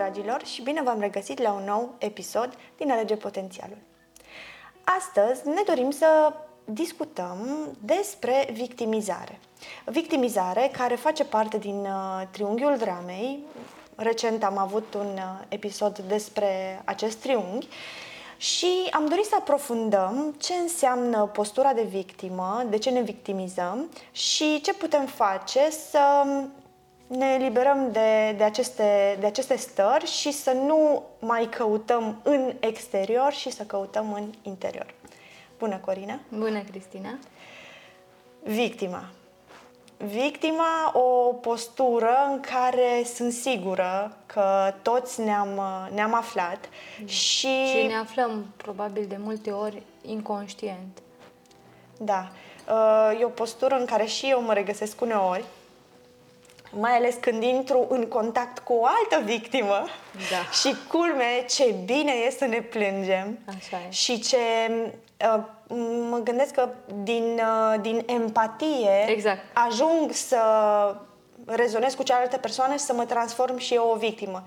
dragilor, 0.00 0.44
și 0.44 0.62
bine 0.62 0.82
v-am 0.82 1.00
regăsit 1.00 1.40
la 1.40 1.52
un 1.52 1.64
nou 1.64 1.94
episod 1.98 2.54
din 2.76 2.90
Alege 2.90 3.16
Potențialul. 3.16 3.76
Astăzi 4.84 5.48
ne 5.48 5.62
dorim 5.66 5.90
să 5.90 6.32
discutăm 6.64 7.68
despre 7.84 8.48
victimizare. 8.52 9.38
Victimizare 9.84 10.70
care 10.72 10.94
face 10.94 11.24
parte 11.24 11.58
din 11.58 11.80
uh, 11.80 12.22
triunghiul 12.30 12.76
dramei. 12.76 13.44
Recent 13.94 14.44
am 14.44 14.58
avut 14.58 14.94
un 14.94 15.12
uh, 15.14 15.44
episod 15.48 15.98
despre 15.98 16.82
acest 16.84 17.16
triunghi 17.16 17.68
și 18.36 18.88
am 18.90 19.06
dorit 19.06 19.24
să 19.24 19.34
aprofundăm 19.38 20.34
ce 20.38 20.54
înseamnă 20.54 21.30
postura 21.32 21.72
de 21.72 21.82
victimă, 21.82 22.64
de 22.70 22.78
ce 22.78 22.90
ne 22.90 23.02
victimizăm 23.02 23.90
și 24.12 24.60
ce 24.60 24.74
putem 24.74 25.06
face 25.06 25.70
să 25.70 26.24
ne 27.16 27.26
eliberăm 27.26 27.92
de, 27.92 28.34
de, 28.36 28.44
aceste, 28.44 29.16
de 29.20 29.26
aceste 29.26 29.56
stări 29.56 30.06
și 30.06 30.32
să 30.32 30.52
nu 30.52 31.02
mai 31.18 31.48
căutăm 31.48 32.20
în 32.22 32.52
exterior 32.60 33.32
și 33.32 33.50
să 33.50 33.62
căutăm 33.62 34.12
în 34.12 34.32
interior. 34.42 34.94
Bună, 35.58 35.76
Corina! 35.84 36.20
Bună, 36.28 36.60
Cristina! 36.70 37.18
Victima. 38.42 39.04
Victima, 39.96 40.92
o 40.92 41.32
postură 41.32 42.16
în 42.30 42.40
care 42.40 43.04
sunt 43.14 43.32
sigură 43.32 44.16
că 44.26 44.74
toți 44.82 45.20
ne-am, 45.20 45.60
ne-am 45.94 46.14
aflat 46.14 46.68
mm. 47.00 47.06
și... 47.06 47.66
Și 47.66 47.86
ne 47.86 47.96
aflăm 47.96 48.46
probabil 48.56 49.04
de 49.08 49.16
multe 49.18 49.50
ori 49.50 49.82
inconștient. 50.02 51.02
Da. 51.98 52.30
Uh, 52.68 53.20
e 53.20 53.24
o 53.24 53.28
postură 53.28 53.74
în 53.74 53.84
care 53.84 54.04
și 54.04 54.26
eu 54.26 54.42
mă 54.42 54.52
regăsesc 54.52 55.00
uneori 55.00 55.44
mai 56.70 56.96
ales 56.96 57.14
când 57.20 57.42
intru 57.42 57.86
în 57.88 58.06
contact 58.06 58.58
cu 58.58 58.72
o 58.72 58.84
altă 58.84 59.24
victimă 59.24 59.84
da. 60.30 60.50
și 60.60 60.74
culme 60.88 61.44
ce 61.48 61.74
bine 61.84 62.12
e 62.26 62.30
să 62.30 62.44
ne 62.44 62.60
plângem 62.60 63.38
Așa 63.56 63.76
e. 63.86 63.90
și 63.90 64.20
ce 64.20 64.36
uh, 65.36 65.42
mă 66.10 66.20
gândesc 66.24 66.54
că 66.54 66.68
din, 67.02 67.24
uh, 67.24 67.80
din 67.80 68.02
empatie 68.06 69.04
exact. 69.06 69.40
ajung 69.52 70.12
să 70.12 70.38
rezonez 71.46 71.94
cu 71.94 72.02
cealaltă 72.02 72.36
persoană 72.36 72.72
și 72.72 72.78
să 72.78 72.92
mă 72.92 73.04
transform 73.04 73.58
și 73.58 73.74
eu 73.74 73.90
o 73.94 73.96
victimă. 73.96 74.44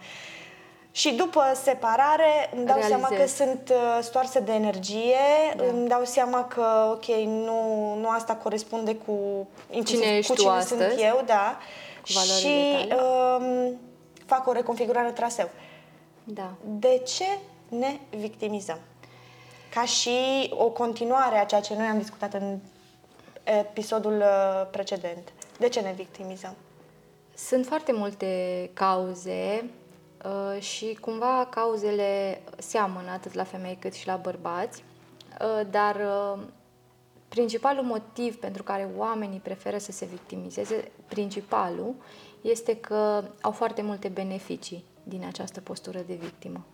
Și 0.92 1.14
după 1.14 1.42
separare 1.64 2.50
îmi 2.56 2.66
dau 2.66 2.78
Realizez. 2.78 3.00
seama 3.00 3.08
că 3.08 3.28
sunt 3.28 3.72
uh, 3.72 4.00
stoarse 4.02 4.40
de 4.40 4.54
energie, 4.54 5.16
da. 5.56 5.64
îmi 5.64 5.88
dau 5.88 6.04
seama 6.04 6.44
că, 6.46 6.90
ok, 6.92 7.06
nu, 7.26 7.94
nu 8.00 8.10
asta 8.10 8.36
corespunde 8.36 8.96
cu, 8.96 9.48
cine 9.86 10.06
ești 10.06 10.32
cu 10.32 10.38
cine 10.38 10.52
astăzi. 10.52 10.82
sunt 10.82 11.02
eu, 11.02 11.24
da 11.26 11.58
și 12.04 12.88
um, 12.96 13.80
fac 14.26 14.48
o 14.48 14.52
reconfigurare 14.52 15.12
traseu. 15.12 15.50
Da. 16.24 16.54
De 16.66 17.02
ce 17.06 17.26
ne 17.70 18.00
victimizăm? 18.10 18.80
Ca 19.74 19.86
și 19.86 20.50
o 20.50 20.70
continuare 20.70 21.38
a 21.38 21.46
ceea 21.46 21.62
ce 21.62 21.76
noi 21.76 21.86
am 21.86 21.98
discutat 21.98 22.34
în 22.34 22.60
episodul 23.44 24.18
uh, 24.18 24.68
precedent. 24.72 25.34
De 25.60 25.70
ce 25.70 25.80
ne 25.80 25.94
victimizăm? 25.96 26.56
Sunt 27.36 27.66
foarte 27.66 27.92
multe 27.92 28.70
cauze 28.74 29.70
uh, 30.26 30.62
și 30.62 30.98
cumva 31.02 31.48
cauzele 31.50 32.42
seamănă 32.58 33.12
atât 33.12 33.34
la 33.34 33.44
femei 33.44 33.78
cât 33.80 33.94
și 33.94 34.08
la 34.08 34.16
bărbați, 34.16 34.84
uh, 35.42 35.68
dar 35.70 35.96
uh, 35.96 36.40
Principalul 37.34 37.84
motiv 37.84 38.36
pentru 38.36 38.64
care 38.64 38.90
oamenii 38.98 39.40
preferă 39.40 39.78
să 39.78 39.92
se 39.92 40.06
victimizeze, 40.06 40.92
principalul, 41.08 41.96
este 42.42 42.76
că 42.76 43.24
au 43.42 43.52
foarte 43.52 43.82
multe 43.82 44.08
beneficii 44.08 44.84
din 45.04 45.24
această 45.28 45.62
postură 45.62 46.00
de 46.08 46.14
victimă. 46.14 46.66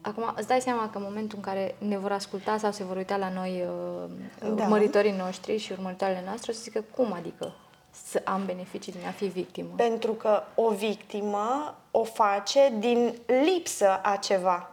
Acum, 0.00 0.32
îți 0.36 0.46
dai 0.46 0.60
seama 0.60 0.90
că 0.90 0.98
în 0.98 1.04
momentul 1.06 1.38
în 1.38 1.44
care 1.44 1.74
ne 1.78 1.98
vor 1.98 2.12
asculta 2.12 2.56
sau 2.56 2.72
se 2.72 2.84
vor 2.84 2.96
uita 2.96 3.16
la 3.16 3.28
noi 3.28 3.64
uh, 3.66 4.10
da. 4.54 4.62
urmăritorii 4.62 5.12
noștri 5.12 5.56
și 5.56 5.72
urmăritoarele 5.72 6.22
noastre, 6.24 6.50
o 6.50 6.54
să 6.54 6.60
zică, 6.62 6.84
cum 6.94 7.12
adică 7.12 7.52
să 7.90 8.22
am 8.24 8.44
beneficii 8.44 8.92
din 8.92 9.06
a 9.06 9.10
fi 9.10 9.24
victimă? 9.24 9.68
Pentru 9.76 10.12
că 10.12 10.42
o 10.54 10.70
victimă 10.70 11.74
o 11.90 12.04
face 12.04 12.72
din 12.78 13.14
lipsă 13.44 14.00
a 14.02 14.16
ceva, 14.16 14.70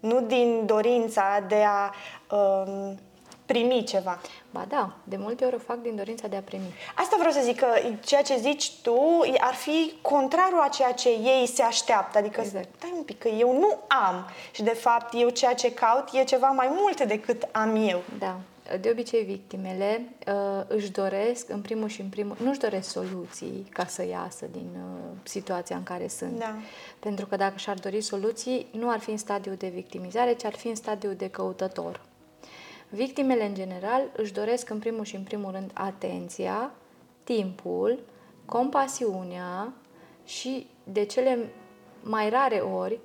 nu 0.00 0.20
din 0.20 0.66
dorința 0.66 1.44
de 1.48 1.64
a... 1.66 1.92
Uh, 2.36 2.92
primi 3.52 3.84
ceva. 3.84 4.20
Ba 4.50 4.64
da, 4.68 4.92
de 5.04 5.16
multe 5.16 5.44
ori 5.44 5.54
o 5.54 5.58
fac 5.58 5.82
din 5.82 5.96
dorința 5.96 6.28
de 6.28 6.36
a 6.36 6.40
primi. 6.40 6.74
Asta 6.94 7.16
vreau 7.18 7.32
să 7.32 7.40
zic 7.42 7.56
că 7.56 7.66
ceea 8.04 8.22
ce 8.22 8.36
zici 8.36 8.72
tu 8.82 9.20
ar 9.38 9.54
fi 9.54 9.92
contrarul 10.02 10.60
a 10.60 10.68
ceea 10.68 10.92
ce 10.92 11.08
ei 11.08 11.46
se 11.46 11.62
așteaptă. 11.62 12.18
Adică, 12.18 12.40
exact. 12.40 12.68
stai 12.76 12.92
un 12.96 13.02
pic, 13.02 13.18
că 13.18 13.28
eu 13.28 13.58
nu 13.58 13.78
am 14.08 14.28
și 14.50 14.62
de 14.62 14.74
fapt 14.74 15.14
eu 15.16 15.28
ceea 15.28 15.54
ce 15.54 15.74
caut 15.74 16.08
e 16.12 16.24
ceva 16.24 16.46
mai 16.46 16.68
multe 16.70 17.04
decât 17.04 17.48
am 17.52 17.88
eu. 17.88 18.02
Da. 18.18 18.36
De 18.80 18.88
obicei, 18.90 19.22
victimele 19.22 20.08
uh, 20.26 20.64
își 20.66 20.90
doresc, 20.90 21.48
în 21.48 21.60
primul 21.60 21.88
și 21.88 22.00
în 22.00 22.08
primul, 22.08 22.36
nu 22.42 22.50
își 22.50 22.58
doresc 22.58 22.90
soluții 22.90 23.66
ca 23.70 23.86
să 23.86 24.06
iasă 24.06 24.46
din 24.52 24.68
uh, 24.74 25.16
situația 25.22 25.76
în 25.76 25.82
care 25.82 26.08
sunt. 26.08 26.38
Da. 26.38 26.54
Pentru 26.98 27.26
că 27.26 27.36
dacă 27.36 27.54
și-ar 27.56 27.78
dori 27.78 28.00
soluții, 28.00 28.66
nu 28.70 28.90
ar 28.90 28.98
fi 28.98 29.10
în 29.10 29.16
stadiu 29.16 29.52
de 29.52 29.68
victimizare, 29.68 30.32
ci 30.34 30.44
ar 30.44 30.54
fi 30.54 30.68
în 30.68 30.74
stadiu 30.74 31.10
de 31.10 31.30
căutător. 31.30 32.00
Victimele, 32.90 33.46
în 33.46 33.54
general, 33.54 34.02
își 34.16 34.32
doresc 34.32 34.70
în 34.70 34.78
primul 34.78 35.04
și 35.04 35.16
în 35.16 35.22
primul 35.22 35.50
rând 35.50 35.70
atenția, 35.74 36.70
timpul, 37.24 37.98
compasiunea 38.44 39.72
și, 40.24 40.66
de 40.84 41.04
cele 41.04 41.52
mai 42.02 42.30
rare 42.30 42.56
ori, 42.56 43.00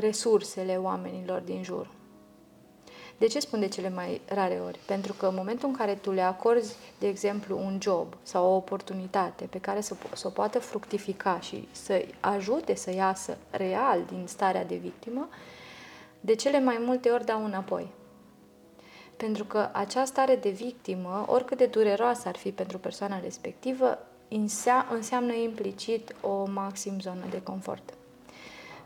resursele 0.00 0.76
oamenilor 0.76 1.40
din 1.40 1.62
jur. 1.62 1.90
De 3.18 3.26
ce 3.26 3.40
spun 3.40 3.60
de 3.60 3.68
cele 3.68 3.88
mai 3.88 4.20
rare 4.26 4.60
ori? 4.64 4.78
Pentru 4.86 5.12
că 5.12 5.26
în 5.26 5.34
momentul 5.34 5.68
în 5.68 5.74
care 5.74 5.94
tu 5.94 6.10
le 6.10 6.20
acorzi, 6.20 6.74
de 6.98 7.08
exemplu, 7.08 7.58
un 7.58 7.78
job 7.82 8.06
sau 8.22 8.44
o 8.44 8.56
oportunitate 8.56 9.44
pe 9.44 9.58
care 9.58 9.80
să, 9.80 9.96
să 10.14 10.26
o 10.26 10.30
poată 10.30 10.58
fructifica 10.58 11.40
și 11.40 11.68
să 11.72 12.04
ajute 12.20 12.74
să 12.74 12.94
iasă 12.94 13.36
real 13.50 14.02
din 14.08 14.24
starea 14.26 14.64
de 14.64 14.76
victimă, 14.76 15.28
de 16.20 16.34
cele 16.34 16.60
mai 16.60 16.76
multe 16.80 17.10
ori 17.10 17.24
dau 17.24 17.44
înapoi. 17.44 17.90
Pentru 19.18 19.44
că 19.44 19.68
această 19.72 20.04
stare 20.04 20.36
de 20.36 20.50
victimă, 20.50 21.24
oricât 21.26 21.58
de 21.58 21.66
dureroasă 21.66 22.28
ar 22.28 22.36
fi 22.36 22.50
pentru 22.50 22.78
persoana 22.78 23.20
respectivă, 23.20 23.98
înseamnă 24.90 25.32
implicit 25.32 26.14
o 26.20 26.46
maxim 26.46 27.00
zonă 27.00 27.24
de 27.30 27.42
confort. 27.42 27.94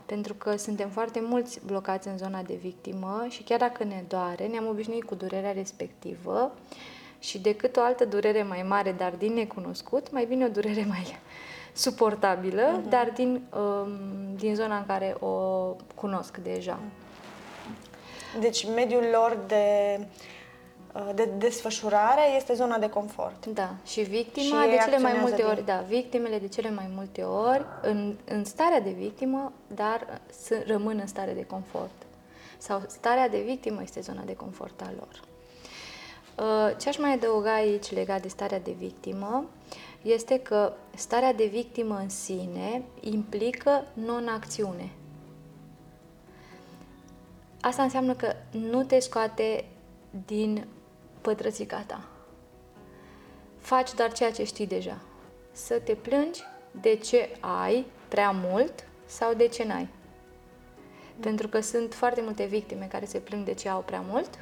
Pentru 0.05 0.33
că 0.33 0.55
suntem 0.55 0.89
foarte 0.89 1.21
mulți 1.23 1.59
blocați 1.65 2.07
în 2.07 2.17
zona 2.17 2.41
de 2.41 2.53
victimă 2.53 3.25
și 3.29 3.43
chiar 3.43 3.59
dacă 3.59 3.83
ne 3.83 4.03
doare, 4.07 4.47
ne-am 4.47 4.67
obișnuit 4.67 5.03
cu 5.03 5.15
durerea 5.15 5.51
respectivă 5.51 6.51
și 7.19 7.39
decât 7.39 7.77
o 7.77 7.81
altă 7.81 8.05
durere 8.05 8.43
mai 8.43 8.63
mare, 8.67 8.91
dar 8.91 9.11
din 9.11 9.33
necunoscut, 9.33 10.11
mai 10.11 10.25
bine 10.25 10.45
o 10.45 10.49
durere 10.49 10.85
mai 10.87 11.19
suportabilă, 11.73 12.79
uh-huh. 12.79 12.89
dar 12.89 13.11
din, 13.15 13.41
um, 13.57 14.35
din 14.35 14.55
zona 14.55 14.77
în 14.77 14.85
care 14.85 15.15
o 15.19 15.29
cunosc 15.95 16.37
deja. 16.37 16.79
Uh-huh. 16.79 17.02
Deci 18.39 18.67
mediul 18.75 19.03
lor 19.11 19.37
de, 19.47 19.99
uh, 20.93 21.09
de 21.15 21.29
desfășurare 21.37 22.35
este 22.35 22.53
zona 22.53 22.77
de 22.77 22.89
confort. 22.89 23.45
Da, 23.45 23.75
și 23.85 24.01
victima 24.01 24.63
și 24.63 24.69
de 24.69 24.77
cele 24.83 24.97
mai 24.97 25.17
multe 25.19 25.41
ori, 25.41 25.65
da, 25.65 25.83
victimele 25.87 26.39
de 26.39 26.47
cele 26.47 26.69
mai 26.69 26.89
multe 26.95 27.21
ori 27.21 27.65
în, 27.81 28.15
în 28.25 28.45
starea 28.45 28.79
de 28.79 28.91
victimă, 28.91 29.51
dar 29.67 30.21
să 30.43 30.63
rămân 30.67 30.97
în 31.01 31.07
stare 31.07 31.31
de 31.31 31.45
confort. 31.45 31.91
Sau 32.57 32.81
starea 32.87 33.29
de 33.29 33.41
victimă 33.45 33.81
este 33.81 34.01
zona 34.01 34.21
de 34.25 34.35
confort 34.35 34.81
a 34.81 34.93
lor. 34.97 35.21
Uh, 36.37 36.75
ce 36.77 36.89
aș 36.89 36.97
mai 36.97 37.13
adăuga 37.13 37.53
aici 37.53 37.91
legat 37.91 38.21
de 38.21 38.27
starea 38.27 38.59
de 38.59 38.75
victimă 38.77 39.45
este 40.01 40.39
că 40.39 40.73
starea 40.95 41.33
de 41.33 41.45
victimă 41.45 41.95
în 42.01 42.09
sine 42.09 42.83
implică 42.99 43.85
non-acțiune. 43.93 44.89
Asta 47.63 47.83
înseamnă 47.83 48.13
că 48.13 48.35
nu 48.51 48.83
te 48.83 48.99
scoate 48.99 49.65
din 50.25 50.67
pătrățica 51.21 51.83
ta. 51.87 52.07
Faci 53.59 53.93
doar 53.93 54.11
ceea 54.11 54.31
ce 54.31 54.43
știi 54.43 54.67
deja. 54.67 55.01
Să 55.51 55.79
te 55.79 55.93
plângi 55.93 56.41
de 56.81 56.95
ce 56.95 57.29
ai 57.39 57.85
prea 58.07 58.31
mult 58.31 58.73
sau 59.05 59.33
de 59.33 59.47
ce 59.47 59.63
n-ai. 59.63 59.89
Pentru 61.19 61.47
că 61.47 61.59
sunt 61.59 61.93
foarte 61.93 62.21
multe 62.21 62.45
victime 62.45 62.87
care 62.91 63.05
se 63.05 63.19
plâng 63.19 63.45
de 63.45 63.53
ce 63.53 63.69
au 63.69 63.81
prea 63.81 64.03
mult, 64.09 64.39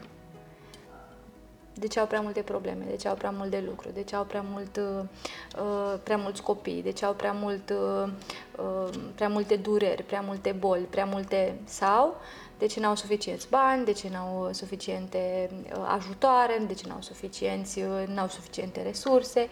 de 1.73 1.87
ce 1.87 1.99
au 1.99 2.07
prea 2.07 2.21
multe 2.21 2.41
probleme, 2.41 2.83
de 2.89 2.95
ce 2.95 3.07
au 3.07 3.15
prea 3.15 3.31
mult 3.31 3.49
de 3.49 3.63
lucru, 3.67 3.89
de 3.93 4.03
ce 4.03 4.15
au 4.15 4.23
prea, 4.23 4.45
mult, 4.51 4.77
uh, 4.77 5.03
uh 5.61 5.99
prea 6.03 6.17
mulți 6.17 6.41
copii, 6.41 6.83
de 6.83 6.91
ce 6.91 7.05
au 7.05 7.13
prea, 7.13 7.31
mult, 7.31 7.69
uh, 7.69 8.09
uh, 8.57 8.89
prea 9.15 9.29
multe 9.29 9.55
dureri, 9.55 10.03
prea 10.03 10.21
multe 10.21 10.51
boli, 10.51 10.83
prea 10.83 11.05
multe... 11.05 11.59
sau 11.65 12.15
de 12.61 12.67
ce 12.67 12.79
n-au 12.79 12.95
suficienți 12.95 13.49
bani, 13.49 13.85
de 13.85 13.91
ce 13.91 14.09
n-au 14.09 14.49
suficiente 14.51 15.49
uh, 15.51 15.93
ajutoare, 15.95 16.63
de 16.67 16.73
ce 16.73 16.87
n-au 16.87 17.01
suficienți, 17.01 17.79
uh, 17.79 18.07
n-au 18.07 18.27
suficiente 18.27 18.81
resurse, 18.81 19.47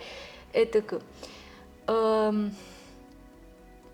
etc. 0.51 0.91
Um, 0.91 2.51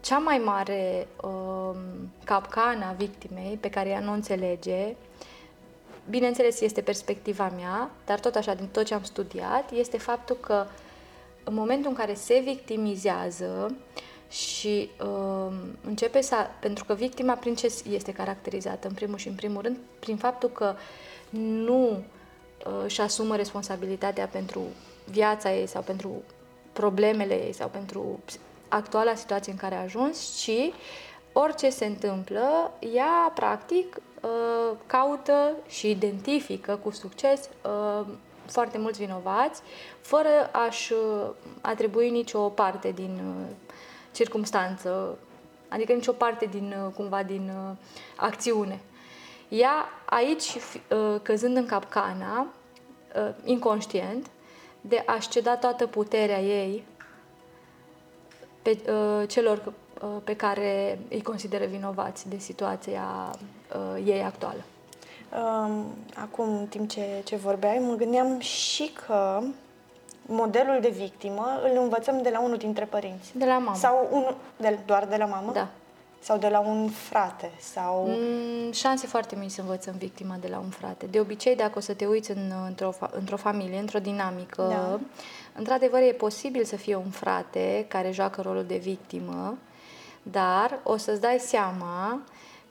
cea 0.01 0.17
mai 0.17 0.37
mare 0.37 1.07
uh, 1.23 1.77
capcană 2.23 2.85
a 2.85 2.95
victimei 2.97 3.57
pe 3.59 3.69
care 3.69 3.89
ea 3.89 3.99
nu 3.99 4.11
înțelege, 4.11 4.95
bineînțeles 6.09 6.61
este 6.61 6.81
perspectiva 6.81 7.51
mea, 7.55 7.91
dar 8.05 8.19
tot 8.19 8.35
așa 8.35 8.53
din 8.53 8.67
tot 8.67 8.85
ce 8.85 8.93
am 8.93 9.03
studiat, 9.03 9.71
este 9.71 9.97
faptul 9.97 10.35
că 10.35 10.65
în 11.43 11.53
momentul 11.53 11.89
în 11.89 11.95
care 11.95 12.13
se 12.13 12.41
victimizează 12.43 13.75
și 14.29 14.89
uh, 15.01 15.53
începe 15.83 16.21
să... 16.21 16.35
Pentru 16.59 16.85
că 16.85 16.93
victima 16.93 17.33
prin 17.33 17.55
ce 17.55 17.73
este 17.89 18.11
caracterizată, 18.11 18.87
în 18.87 18.93
primul 18.93 19.17
și 19.17 19.27
în 19.27 19.35
primul 19.35 19.61
rând, 19.61 19.77
prin 19.99 20.17
faptul 20.17 20.49
că 20.49 20.75
nu 21.39 21.87
uh, 21.89 22.81
își 22.83 23.01
asumă 23.01 23.35
responsabilitatea 23.35 24.27
pentru 24.27 24.61
viața 25.05 25.53
ei 25.53 25.67
sau 25.67 25.81
pentru 25.81 26.23
problemele 26.73 27.45
ei 27.45 27.53
sau 27.53 27.67
pentru 27.67 28.19
actuala 28.67 29.15
situație 29.15 29.51
în 29.51 29.57
care 29.57 29.75
a 29.75 29.81
ajuns, 29.81 30.41
ci 30.41 30.71
orice 31.33 31.69
se 31.69 31.85
întâmplă, 31.85 32.71
ea 32.93 33.31
practic 33.35 33.97
uh, 34.21 34.77
caută 34.85 35.51
și 35.67 35.89
identifică 35.89 36.79
cu 36.83 36.91
succes 36.91 37.49
uh, 37.65 38.05
foarte 38.45 38.77
mulți 38.77 38.99
vinovați, 38.99 39.61
fără 40.01 40.49
a-și 40.51 40.93
uh, 40.93 41.29
atribui 41.61 42.09
nicio 42.09 42.39
parte 42.39 42.91
din 42.91 43.21
circumstanță, 44.15 45.17
adică 45.67 45.93
nicio 45.93 46.11
parte 46.11 46.45
din, 46.45 46.75
cumva, 46.95 47.23
din 47.23 47.51
acțiune. 48.15 48.79
Ea 49.49 49.89
aici, 50.05 50.57
căzând 51.21 51.55
în 51.55 51.65
capcana, 51.65 52.47
inconștient, 53.43 54.29
de 54.81 55.03
a-și 55.05 55.29
ceda 55.29 55.55
toată 55.55 55.87
puterea 55.87 56.41
ei 56.41 56.83
pe 58.61 58.77
uh, 58.91 59.27
celor 59.27 59.73
uh, 60.01 60.09
pe 60.23 60.35
care 60.35 60.99
îi 61.09 61.21
consideră 61.21 61.65
vinovați 61.65 62.29
de 62.29 62.37
situația 62.37 63.35
uh, 63.75 64.03
ei 64.05 64.23
actuală. 64.23 64.63
Um, 65.31 65.85
acum, 66.15 66.57
în 66.57 66.65
timp 66.65 66.89
ce, 66.89 67.21
ce 67.23 67.35
vorbeai, 67.35 67.77
mă 67.77 67.93
gândeam 67.93 68.39
și 68.39 68.91
că 69.05 69.41
modelul 70.25 70.77
de 70.81 70.89
victimă 70.89 71.59
îl 71.63 71.79
învățăm 71.81 72.21
de 72.21 72.29
la 72.29 72.41
unul 72.41 72.57
dintre 72.57 72.85
părinți. 72.85 73.37
De 73.37 73.45
la 73.45 73.57
mamă. 73.57 73.77
Sau 73.77 74.07
un, 74.11 74.35
de, 74.57 74.79
doar 74.85 75.05
de 75.05 75.15
la 75.15 75.25
mamă? 75.25 75.51
Da. 75.51 75.67
Sau 76.19 76.37
de 76.37 76.47
la 76.47 76.59
un 76.59 76.89
frate? 76.89 77.51
Sau... 77.59 78.07
Mm, 78.07 78.71
șanse 78.71 79.07
foarte 79.07 79.35
mici 79.35 79.51
să 79.51 79.61
învățăm 79.61 79.93
victima 79.97 80.35
de 80.41 80.47
la 80.47 80.57
un 80.57 80.69
frate. 80.69 81.05
De 81.05 81.19
obicei, 81.19 81.55
dacă 81.55 81.77
o 81.77 81.81
să 81.81 81.93
te 81.93 82.05
uiți 82.05 82.31
în, 82.31 82.51
într-o, 82.67 82.93
într-o 83.11 83.37
familie, 83.37 83.79
într-o 83.79 83.99
dinamică, 83.99 84.67
da. 84.69 84.99
într-adevăr 85.55 86.01
e 86.01 86.11
posibil 86.11 86.63
să 86.63 86.75
fie 86.75 86.95
un 86.95 87.09
frate 87.09 87.85
care 87.87 88.11
joacă 88.11 88.41
rolul 88.41 88.63
de 88.63 88.77
victimă, 88.77 89.57
dar 90.23 90.79
o 90.83 90.97
să-ți 90.97 91.21
dai 91.21 91.37
seama 91.39 92.21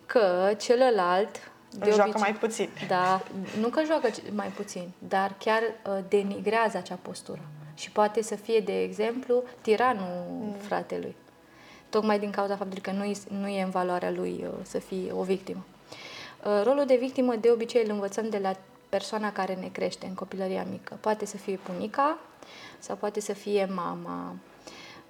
că 0.06 0.52
celălalt 0.58 1.50
de 1.78 1.90
joacă 1.90 2.08
obicei, 2.08 2.20
mai 2.20 2.34
puțin. 2.34 2.68
Da, 2.88 3.22
nu 3.60 3.68
că 3.68 3.82
joacă 3.86 4.08
mai 4.32 4.48
puțin, 4.48 4.90
dar 4.98 5.34
chiar 5.38 5.62
uh, 5.62 5.98
denigrează 6.08 6.76
acea 6.76 6.98
postură. 7.02 7.40
Și 7.74 7.90
poate 7.90 8.22
să 8.22 8.34
fie, 8.34 8.60
de 8.60 8.82
exemplu, 8.82 9.42
tiranul 9.60 10.26
mm. 10.28 10.54
fratelui 10.58 11.14
tocmai 11.94 12.18
din 12.18 12.30
cauza 12.30 12.56
faptului 12.56 12.82
că 12.82 12.90
nu, 12.90 13.12
nu 13.40 13.48
e 13.48 13.62
în 13.62 13.70
valoarea 13.70 14.10
lui 14.10 14.44
uh, 14.46 14.52
să 14.62 14.78
fie 14.78 15.12
o 15.12 15.22
victimă. 15.22 15.64
Uh, 16.44 16.60
rolul 16.64 16.84
de 16.86 16.96
victimă 16.96 17.34
de 17.34 17.50
obicei 17.50 17.84
îl 17.84 17.90
învățăm 17.90 18.28
de 18.28 18.38
la 18.38 18.52
persoana 18.88 19.32
care 19.32 19.54
ne 19.54 19.68
crește 19.72 20.06
în 20.06 20.14
copilăria 20.14 20.66
mică. 20.70 20.98
Poate 21.00 21.26
să 21.26 21.36
fie 21.36 21.58
bunica 21.66 22.18
sau 22.78 22.96
poate 22.96 23.20
să 23.20 23.32
fie 23.32 23.68
mama. 23.74 24.34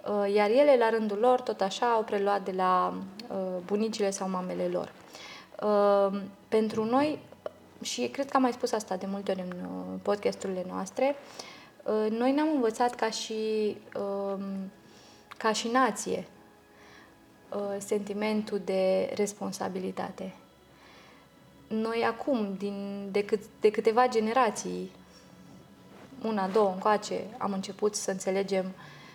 Uh, 0.05 0.35
iar 0.35 0.51
ele, 0.51 0.77
la 0.79 0.91
rândul 0.91 1.19
lor, 1.19 1.41
tot 1.41 1.61
așa, 1.61 1.87
au 1.87 2.03
preluat 2.03 2.45
de 2.45 2.53
la 2.57 2.95
bunicile 3.65 4.11
sau 4.11 4.29
mamele 4.29 4.69
lor. 4.73 4.93
Pentru 6.49 6.85
noi, 6.85 7.19
și 7.83 8.09
cred 8.09 8.31
că 8.31 8.37
am 8.37 8.43
mai 8.43 8.53
spus 8.53 8.73
asta 8.73 8.97
de 8.97 9.07
multe 9.07 9.31
ori 9.31 9.41
în 9.41 9.69
podcasturile 10.03 10.65
noastre, 10.69 11.17
noi 12.11 12.33
ne-am 12.33 12.49
învățat 12.55 12.95
ca 12.95 13.11
și, 13.11 13.77
ca 15.37 15.53
și 15.53 15.69
nație 15.69 16.27
Uh, 17.55 17.77
sentimentul 17.79 18.61
de 18.65 19.13
responsabilitate. 19.15 20.35
Noi 21.69 22.05
acum, 22.07 22.55
din, 22.59 23.09
de, 23.11 23.25
cât, 23.25 23.41
de 23.61 23.71
câteva 23.71 24.09
generații, 24.09 24.91
una, 26.23 26.49
două 26.49 26.71
încoace, 26.71 27.21
am 27.39 27.53
început 27.53 27.95
să 27.95 28.11
înțelegem 28.11 28.73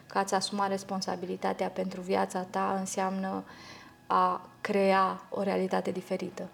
că 0.07 0.17
ați 0.17 0.33
asuma 0.33 0.67
responsabilitatea 0.67 1.67
pentru 1.67 2.01
viața 2.01 2.41
ta 2.41 2.75
înseamnă 2.79 3.43
a 4.09 4.49
crea 4.61 5.23
o 5.29 5.41
realitate 5.41 5.91
diferită. 5.91 6.47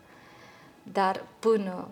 Dar 0.83 1.23
până 1.39 1.87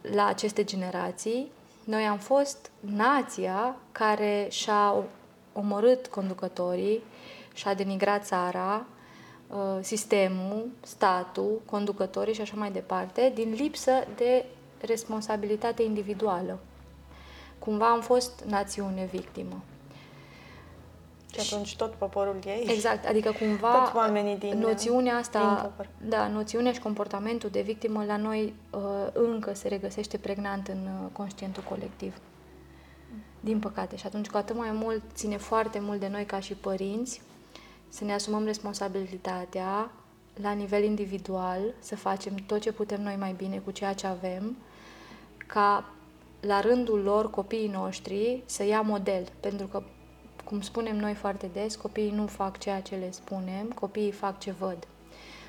la 0.00 0.26
aceste 0.26 0.64
generații, 0.64 1.50
noi 1.84 2.06
am 2.06 2.18
fost 2.18 2.70
nația 2.80 3.76
care 3.92 4.46
și-a 4.50 4.94
omorât 5.52 6.06
conducătorii, 6.06 7.02
și-a 7.54 7.74
denigrat 7.74 8.24
țara, 8.24 8.84
Uh, 9.54 9.78
sistemul, 9.80 10.68
statul, 10.80 11.60
conducătorii 11.66 12.34
și 12.34 12.40
așa 12.40 12.54
mai 12.56 12.70
departe, 12.70 13.32
din 13.34 13.52
lipsă 13.52 13.92
de 14.16 14.44
responsabilitate 14.80 15.82
individuală. 15.82 16.58
Cumva 17.58 17.90
am 17.90 18.00
fost 18.00 18.44
națiune 18.46 19.08
victimă. 19.12 19.62
Și 21.40 21.54
atunci 21.54 21.76
tot 21.76 21.94
poporul 21.94 22.36
ei? 22.46 22.64
Exact, 22.66 23.06
adică 23.06 23.32
cumva 23.38 23.82
Toți 23.84 23.96
oamenii 23.96 24.36
din, 24.36 24.58
noțiunea 24.58 25.16
asta, 25.16 25.72
din 25.98 26.08
da, 26.08 26.28
noțiunea 26.28 26.72
și 26.72 26.80
comportamentul 26.80 27.50
de 27.50 27.60
victimă 27.60 28.04
la 28.04 28.16
noi 28.16 28.54
uh, 28.70 28.80
încă 29.12 29.54
se 29.54 29.68
regăsește 29.68 30.16
pregnant 30.18 30.68
în 30.68 30.78
uh, 30.84 31.08
conștientul 31.12 31.62
colectiv. 31.68 32.14
Din 33.40 33.58
păcate. 33.58 33.96
Și 33.96 34.06
atunci 34.06 34.28
cu 34.28 34.36
atât 34.36 34.56
mai 34.56 34.70
mult 34.72 35.02
ține 35.14 35.36
foarte 35.36 35.78
mult 35.80 36.00
de 36.00 36.08
noi 36.08 36.24
ca 36.24 36.40
și 36.40 36.54
părinți 36.54 37.22
să 37.88 38.04
ne 38.04 38.12
asumăm 38.12 38.44
responsabilitatea 38.44 39.90
la 40.42 40.52
nivel 40.52 40.84
individual, 40.84 41.60
să 41.78 41.96
facem 41.96 42.34
tot 42.34 42.60
ce 42.60 42.72
putem 42.72 43.02
noi 43.02 43.16
mai 43.18 43.34
bine 43.36 43.58
cu 43.58 43.70
ceea 43.70 43.92
ce 43.92 44.06
avem, 44.06 44.56
ca 45.46 45.92
la 46.40 46.60
rândul 46.60 47.00
lor 47.02 47.30
copiii 47.30 47.68
noștri 47.68 48.42
să 48.46 48.64
ia 48.64 48.80
model, 48.80 49.28
pentru 49.40 49.66
că, 49.66 49.82
cum 50.44 50.60
spunem 50.60 50.96
noi 50.96 51.14
foarte 51.14 51.50
des, 51.52 51.76
copiii 51.76 52.10
nu 52.10 52.26
fac 52.26 52.58
ceea 52.58 52.80
ce 52.80 52.94
le 52.94 53.10
spunem, 53.10 53.66
copiii 53.74 54.12
fac 54.12 54.38
ce 54.38 54.50
văd. 54.50 54.86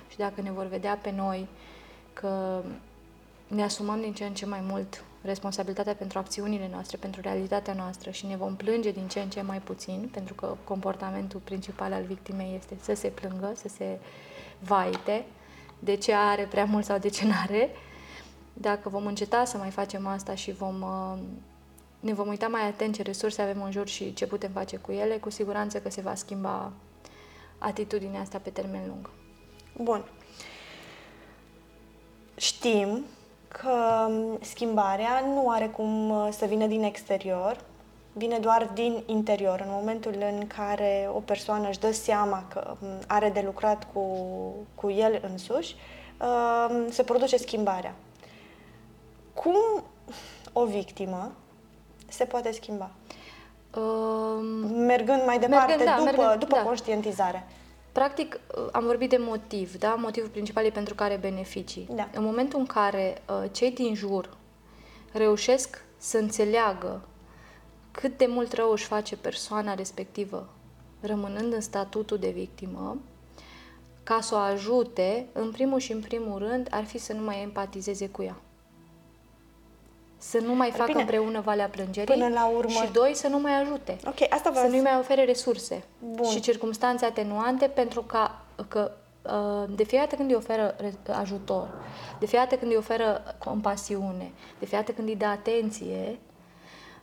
Și 0.10 0.18
dacă 0.18 0.42
ne 0.42 0.52
vor 0.52 0.66
vedea 0.66 1.00
pe 1.02 1.12
noi 1.12 1.48
că 2.14 2.64
ne 3.48 3.64
asumăm 3.64 4.02
din 4.02 4.14
ce 4.14 4.26
în 4.26 4.34
ce 4.34 4.46
mai 4.46 4.60
mult 4.62 5.04
responsabilitatea 5.22 5.94
pentru 5.94 6.18
acțiunile 6.20 6.70
noastre, 6.72 6.98
pentru 6.98 7.22
realitatea 7.22 7.74
noastră 7.74 8.12
și 8.12 8.26
ne 8.26 8.36
vom 8.36 8.56
plânge 8.56 8.92
din 8.92 9.08
ce 9.08 9.20
în 9.20 9.30
ce 9.30 9.42
mai 9.42 9.62
puțin, 9.62 10.10
pentru 10.12 10.34
că 10.34 10.56
comportamentul 10.64 11.40
principal 11.44 11.94
al 11.94 12.04
victimei 12.04 12.56
este 12.56 12.78
să 12.82 12.94
se 12.94 13.08
plângă, 13.08 13.52
să 13.56 13.68
se 13.68 14.00
vaite 14.60 15.26
de 15.80 15.96
ce 15.96 16.14
are 16.14 16.44
prea 16.44 16.66
mult 16.66 16.86
sau 16.86 16.98
de 16.98 17.10
ce 17.10 17.26
nu 17.26 17.32
are. 17.44 17.70
Dacă 18.54 18.90
vom 18.90 19.06
înceta 19.06 19.46
să 19.46 19.58
mai 19.58 19.70
facem 19.70 20.08
asta 20.08 20.36
și 20.36 20.52
vom, 20.52 20.82
uh, 20.82 21.18
ne 22.06 22.14
vom 22.14 22.28
uita 22.28 22.48
mai 22.48 22.68
atent 22.68 22.96
ce 22.96 23.02
resurse 23.02 23.42
avem 23.42 23.62
în 23.62 23.72
jur 23.72 23.88
și 23.88 24.14
ce 24.14 24.28
putem 24.28 24.52
face 24.52 24.78
cu 24.78 24.92
ele, 24.92 25.18
cu 25.18 25.30
siguranță 25.30 25.80
că 25.80 25.90
se 25.90 26.02
va 26.02 26.16
schimba 26.16 26.72
atitudinea 27.58 28.22
asta 28.22 28.38
pe 28.38 28.50
termen 28.50 28.82
lung. 28.88 29.10
Bun. 29.78 30.06
Știm 32.36 33.06
că 33.48 34.06
um, 34.10 34.38
schimbarea 34.42 35.24
nu 35.26 35.50
are 35.50 35.68
cum 35.68 36.10
uh, 36.10 36.28
să 36.32 36.46
vină 36.46 36.66
din 36.66 36.84
exterior, 36.84 37.64
vine 38.14 38.38
doar 38.38 38.70
din 38.74 39.04
interior. 39.06 39.60
În 39.60 39.70
momentul 39.70 40.16
în 40.32 40.48
care 40.48 41.10
o 41.14 41.20
persoană 41.20 41.70
își 41.70 41.80
dă 41.80 41.92
seama 41.92 42.46
că 42.50 42.78
um, 42.82 42.90
are 43.08 43.30
de 43.30 43.42
lucrat 43.46 43.88
cu, 43.94 44.06
cu 44.76 44.90
el 44.90 45.22
însuși, 45.32 45.76
um, 46.22 46.90
se 46.90 47.04
produce 47.04 47.38
schimbarea. 47.38 47.96
Cum 49.34 49.84
o 50.54 50.66
victimă 50.66 51.32
se 52.08 52.26
poate 52.26 52.52
schimba? 52.52 52.92
Um, 53.78 54.46
mergând 54.72 55.22
mai 55.26 55.40
departe, 55.40 55.76
mergând, 55.76 55.90
da, 55.90 55.96
după, 55.98 56.22
mergând, 56.22 56.40
după 56.40 56.56
da. 56.56 56.62
conștientizare. 56.62 57.48
Practic, 57.92 58.40
am 58.72 58.84
vorbit 58.86 59.10
de 59.10 59.18
motiv, 59.20 59.76
da? 59.76 59.96
Motivul 59.98 60.30
principal 60.30 60.66
e 60.66 60.70
pentru 60.70 60.96
care 60.96 61.18
beneficii. 61.22 61.88
Da. 61.92 62.10
În 62.14 62.24
momentul 62.24 62.60
în 62.60 62.66
care 62.66 63.22
uh, 63.30 63.50
cei 63.52 63.72
din 63.72 63.96
jur 63.96 64.38
reușesc 65.12 65.84
să 65.98 66.18
înțeleagă 66.18 67.02
cât 67.92 68.18
de 68.18 68.26
mult 68.26 68.54
rău 68.54 68.72
își 68.72 68.86
face 68.86 69.16
persoana 69.16 69.74
respectivă, 69.74 70.50
rămânând 71.00 71.54
în 71.54 71.62
statutul 71.62 72.18
de 72.18 72.30
victimă, 72.30 72.98
ca 74.04 74.22
să 74.22 74.36
o 74.36 74.38
ajute, 74.38 75.28
în 75.32 75.52
primul 75.52 75.80
și 75.80 75.92
în 75.92 76.02
primul 76.02 76.38
rând, 76.38 76.68
ar 76.72 76.84
fi 76.84 76.98
să 76.98 77.14
nu 77.14 77.24
mai 77.24 77.42
empatizeze 77.42 78.10
cu 78.10 78.24
ea. 78.24 78.38
Să 80.18 80.38
nu 80.40 80.54
mai 80.56 80.72
facă 80.72 80.86
Bine, 80.86 81.00
împreună 81.02 81.42
valea 81.42 81.68
plângerii 81.68 82.14
până 82.14 82.28
la 82.28 82.48
urmă- 82.48 82.70
și 82.86 82.92
doi, 82.92 83.12
să 83.16 83.28
nu 83.28 83.40
mai 83.40 83.54
ajute. 83.62 83.98
Ok, 84.08 84.22
asta 84.22 84.42
Să 84.44 84.50
vreau 84.52 84.70
nu-i 84.70 84.82
mai 84.82 84.98
ofere 85.00 85.24
resurse 85.26 85.84
Bun. 86.00 86.30
și 86.30 86.40
circumstanțe 86.40 87.06
atenuante 87.06 87.68
pentru 87.68 88.02
ca 88.02 88.42
că 88.68 88.92
uh, 89.22 89.70
de 89.76 89.84
fiecare 89.84 90.10
dată 90.10 90.16
când 90.16 90.30
îi 90.30 90.36
oferă 90.36 90.76
re- 90.78 91.14
ajutor, 91.14 91.68
de 92.20 92.26
fiecare 92.26 92.50
dată 92.50 92.60
când 92.62 92.72
îi 92.72 92.78
oferă 92.78 93.36
compasiune, 93.38 94.32
de 94.60 94.66
fiecare 94.66 94.82
dată 94.84 94.92
când 94.92 95.08
îi 95.08 95.16
dă 95.16 95.26
atenție, 95.26 96.20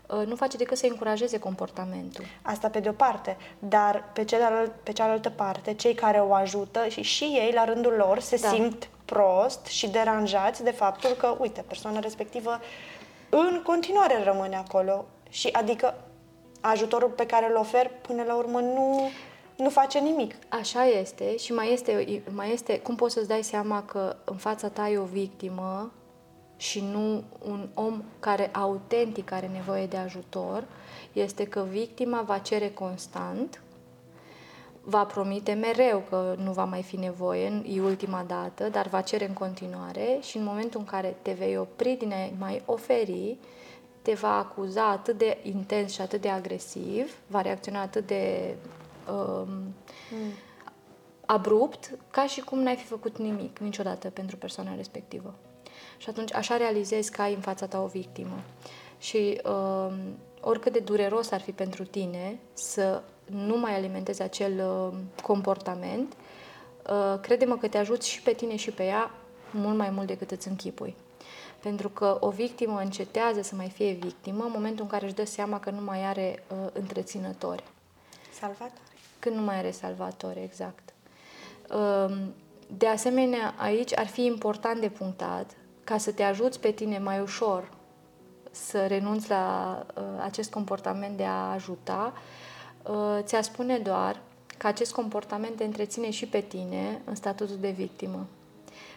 uh, 0.07 0.27
nu 0.27 0.35
face 0.37 0.57
decât 0.57 0.77
să 0.77 0.87
încurajeze 0.87 1.39
comportamentul. 1.39 2.25
Asta 2.43 2.69
pe 2.69 2.81
de-o 2.81 2.93
parte, 2.93 3.37
dar 3.59 4.11
pe, 4.13 4.25
celălalt, 4.25 4.73
pe 4.83 4.93
cealaltă 4.93 5.31
parte, 5.31 5.75
cei 5.75 5.95
care 5.95 6.19
o 6.19 6.33
ajută 6.35 6.87
și 6.89 7.03
și 7.03 7.25
ei, 7.25 7.53
la 7.55 7.65
rândul 7.65 7.93
lor, 7.93 8.19
se 8.21 8.37
Da. 8.37 8.49
simt 8.49 8.89
prost 9.05 9.67
și 9.67 9.89
deranjați 9.91 10.65
de 10.65 10.71
faptul 10.71 11.11
că, 11.11 11.35
uite, 11.39 11.65
persoana 11.67 11.99
respectivă 11.99 12.61
în 13.35 13.63
continuare 13.63 14.23
rămâne 14.23 14.57
acolo 14.57 15.05
și 15.29 15.49
adică 15.53 15.95
ajutorul 16.61 17.09
pe 17.09 17.27
care 17.27 17.49
îl 17.51 17.57
ofer 17.57 17.91
până 18.01 18.23
la 18.23 18.37
urmă 18.37 18.61
nu, 18.61 19.11
nu 19.57 19.69
face 19.69 19.99
nimic. 19.99 20.35
Așa 20.49 20.85
este 20.85 21.37
și 21.37 21.53
mai 21.53 21.73
este, 21.73 22.23
mai 22.35 22.53
este, 22.53 22.79
cum 22.79 22.95
poți 22.95 23.15
să-ți 23.15 23.29
dai 23.29 23.43
seama 23.43 23.83
că 23.83 24.17
în 24.25 24.37
fața 24.37 24.69
ta 24.69 24.89
e 24.89 24.99
o 24.99 25.05
victimă 25.05 25.93
și 26.57 26.85
nu 26.93 27.23
un 27.39 27.69
om 27.75 28.03
care 28.21 28.51
autentic 28.53 29.33
are 29.33 29.51
nevoie 29.53 29.87
de 29.87 29.97
ajutor, 29.97 30.65
este 31.13 31.47
că 31.47 31.67
victima 31.71 32.21
va 32.21 32.39
cere 32.39 32.71
constant, 32.71 33.63
va 34.85 35.05
promite 35.05 35.53
mereu 35.53 36.03
că 36.09 36.35
nu 36.39 36.53
va 36.53 36.65
mai 36.65 36.83
fi 36.83 36.97
nevoie, 36.97 37.63
e 37.67 37.81
ultima 37.81 38.25
dată, 38.27 38.69
dar 38.69 38.89
va 38.89 39.01
cere 39.01 39.27
în 39.27 39.35
continuare 39.35 40.19
și 40.21 40.37
în 40.37 40.45
momentul 40.45 40.81
în 40.81 40.87
care 40.87 41.17
te 41.23 41.33
vei 41.33 41.57
opri 41.57 41.97
din 41.99 42.13
a 42.13 42.31
mai 42.39 42.63
oferi, 42.65 43.37
te 44.03 44.13
va 44.13 44.39
acuza 44.39 44.89
atât 44.89 45.19
de 45.19 45.39
intens 45.43 45.93
și 45.93 46.01
atât 46.01 46.21
de 46.21 46.29
agresiv, 46.29 47.17
va 47.27 47.41
reacționa 47.41 47.81
atât 47.81 48.07
de 48.07 48.55
um, 49.11 49.75
abrupt, 51.27 51.99
ca 52.11 52.27
și 52.27 52.41
cum 52.41 52.59
n-ai 52.59 52.77
fi 52.77 52.85
făcut 52.85 53.19
nimic 53.19 53.59
niciodată 53.59 54.11
pentru 54.11 54.37
persoana 54.37 54.75
respectivă. 54.75 55.35
Și 55.97 56.09
atunci 56.09 56.35
așa 56.35 56.57
realizezi 56.57 57.11
că 57.11 57.23
ai 57.23 57.35
în 57.35 57.41
fața 57.41 57.67
ta 57.67 57.81
o 57.81 57.87
victimă. 57.87 58.43
Și 58.99 59.41
um, 59.45 59.95
oricât 60.41 60.73
de 60.73 60.79
dureros 60.79 61.31
ar 61.31 61.41
fi 61.41 61.53
pentru 61.53 61.85
tine 61.85 62.39
să 62.53 63.03
nu 63.27 63.59
mai 63.59 63.75
alimentezi 63.75 64.23
acel 64.23 64.53
uh, 64.67 64.99
comportament, 65.23 66.13
uh, 66.87 67.21
crede-mă 67.21 67.57
că 67.57 67.69
te 67.69 67.79
ajuți 67.79 68.09
și 68.09 68.23
pe 68.23 68.33
tine 68.33 68.57
și 68.57 68.71
pe 68.71 68.85
ea 68.85 69.11
mult 69.51 69.77
mai 69.77 69.91
mult 69.91 70.07
decât 70.07 70.31
îți 70.31 70.49
închipui. 70.49 70.95
Pentru 71.61 71.89
că 71.89 72.17
o 72.21 72.31
victimă 72.31 72.79
încetează 72.79 73.43
să 73.43 73.55
mai 73.55 73.69
fie 73.69 73.93
victimă 73.93 74.45
în 74.45 74.51
momentul 74.55 74.85
în 74.85 74.91
care 74.91 75.05
își 75.05 75.15
dă 75.15 75.25
seama 75.25 75.61
că 75.61 75.71
nu 75.71 75.81
mai 75.81 76.05
are 76.05 76.45
uh, 76.49 76.69
întreținători. 76.73 77.65
Salvat? 78.41 78.73
Când 79.19 79.37
nu 79.37 79.43
mai 79.43 79.57
are 79.57 79.71
salvator, 79.71 80.37
exact. 80.37 80.93
Um, 81.75 82.35
De 82.77 82.87
asemenea, 82.87 83.55
aici 83.57 83.99
ar 83.99 84.07
fi 84.07 84.25
important 84.25 84.81
de 84.81 84.89
punctat 84.89 85.51
ca 85.85 85.99
să 85.99 86.13
te 86.13 86.23
ajuți 86.23 86.61
pe 86.61 86.71
tine 86.71 86.99
mai 86.99 87.21
ușor 87.21 87.71
să 88.51 88.87
renunți 88.87 89.29
la 89.29 89.77
uh, 89.95 90.03
acest 90.23 90.51
comportament 90.51 91.17
de 91.17 91.25
a 91.25 91.53
ajuta, 91.53 92.13
uh, 92.15 92.21
ți-a 93.23 93.43
spune 93.43 93.79
doar 93.79 94.21
că 94.59 94.67
acest 94.67 94.93
comportament 94.93 95.57
te 95.57 95.65
întreține 95.65 96.11
și 96.11 96.27
pe 96.27 96.41
tine 96.41 97.01
în 97.05 97.15
statutul 97.15 97.57
de 97.61 97.71
victimă. 97.71 98.27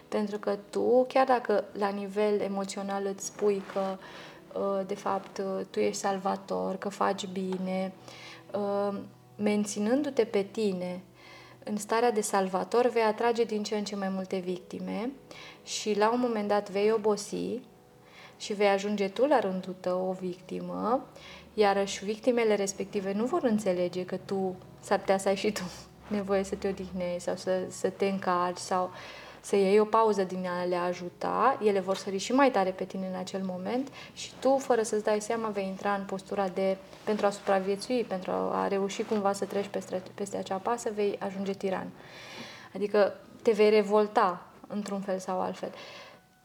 Pentru 0.08 0.38
că 0.38 0.58
tu, 0.70 1.04
chiar 1.08 1.26
dacă 1.26 1.64
la 1.72 1.88
nivel 1.88 2.40
emoțional 2.40 3.06
îți 3.06 3.26
spui 3.26 3.62
că, 3.72 3.96
uh, 4.58 4.86
de 4.86 4.94
fapt, 4.94 5.38
uh, 5.38 5.64
tu 5.70 5.78
ești 5.78 6.00
salvator, 6.00 6.76
că 6.76 6.88
faci 6.88 7.26
bine, 7.26 7.92
uh, 8.54 8.98
menținându-te 9.36 10.24
pe 10.24 10.42
tine 10.42 11.00
în 11.64 11.76
starea 11.76 12.10
de 12.10 12.20
salvator, 12.20 12.88
vei 12.88 13.02
atrage 13.02 13.44
din 13.44 13.62
ce 13.62 13.76
în 13.76 13.84
ce 13.84 13.96
mai 13.96 14.08
multe 14.08 14.38
victime 14.38 15.10
și 15.64 15.98
la 15.98 16.12
un 16.12 16.20
moment 16.20 16.48
dat 16.48 16.70
vei 16.70 16.92
obosi 16.92 17.60
și 18.36 18.52
vei 18.52 18.68
ajunge 18.68 19.08
tu 19.08 19.24
la 19.24 19.38
rândul 19.38 19.74
tău 19.80 20.08
o 20.08 20.12
victimă, 20.12 21.06
iarăși 21.58 22.04
victimele 22.04 22.54
respective 22.54 23.12
nu 23.12 23.24
vor 23.24 23.42
înțelege 23.42 24.04
că 24.04 24.16
tu 24.24 24.56
s-ar 24.80 24.98
putea 24.98 25.18
să 25.18 25.28
ai 25.28 25.36
și 25.36 25.52
tu 25.52 25.62
nevoie 26.06 26.42
să 26.42 26.54
te 26.54 26.68
odihnești 26.68 27.20
sau 27.20 27.36
să, 27.36 27.62
să 27.68 27.88
te 27.88 28.06
încarci 28.06 28.58
sau 28.58 28.90
să 29.40 29.56
iei 29.56 29.80
o 29.80 29.84
pauză 29.84 30.22
din 30.22 30.46
a 30.60 30.64
le 30.64 30.76
ajuta, 30.76 31.58
ele 31.62 31.80
vor 31.80 31.96
sări 31.96 32.18
și 32.18 32.32
mai 32.32 32.50
tare 32.50 32.70
pe 32.70 32.84
tine 32.84 33.06
în 33.12 33.18
acel 33.18 33.40
moment 33.44 33.88
și 34.14 34.30
tu, 34.40 34.56
fără 34.56 34.82
să-ți 34.82 35.04
dai 35.04 35.20
seama, 35.20 35.48
vei 35.48 35.66
intra 35.66 35.94
în 35.94 36.04
postura 36.04 36.48
de, 36.48 36.76
pentru 37.04 37.26
a 37.26 37.30
supraviețui, 37.30 38.04
pentru 38.08 38.30
a 38.30 38.68
reuși 38.68 39.02
cumva 39.02 39.32
să 39.32 39.44
treci 39.44 39.66
peste, 39.66 40.02
peste 40.14 40.36
acea 40.36 40.56
pasă, 40.56 40.90
vei 40.94 41.18
ajunge 41.18 41.52
tiran. 41.52 41.90
Adică 42.74 43.14
te 43.42 43.50
vei 43.50 43.70
revolta 43.70 44.46
într-un 44.66 45.00
fel 45.00 45.18
sau 45.18 45.40
altfel. 45.40 45.72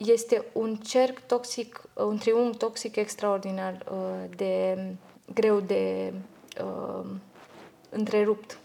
Este 0.06 0.46
un 0.54 0.76
cerc 0.76 1.20
toxic, 1.26 1.82
un 1.94 2.18
triunghi 2.18 2.58
toxic 2.58 2.96
extraordinar 2.96 3.86
uh, 3.92 4.36
de 4.36 4.78
greu 5.34 5.60
de 5.60 6.14
uh, 6.64 7.06
întrerupt. 7.90 8.58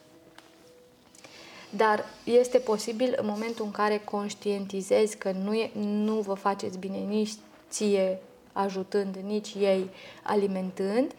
Dar 1.71 2.05
este 2.25 2.59
posibil 2.59 3.15
în 3.17 3.27
momentul 3.27 3.65
în 3.65 3.71
care 3.71 3.99
conștientizezi 4.05 5.17
că 5.17 5.33
nu, 5.33 5.55
e, 5.55 5.71
nu 5.79 6.15
vă 6.15 6.35
faceți 6.35 6.79
bine 6.79 6.99
nici 6.99 7.33
ție 7.71 8.21
ajutând, 8.53 9.17
nici 9.17 9.55
ei 9.59 9.91
alimentând. 10.23 11.13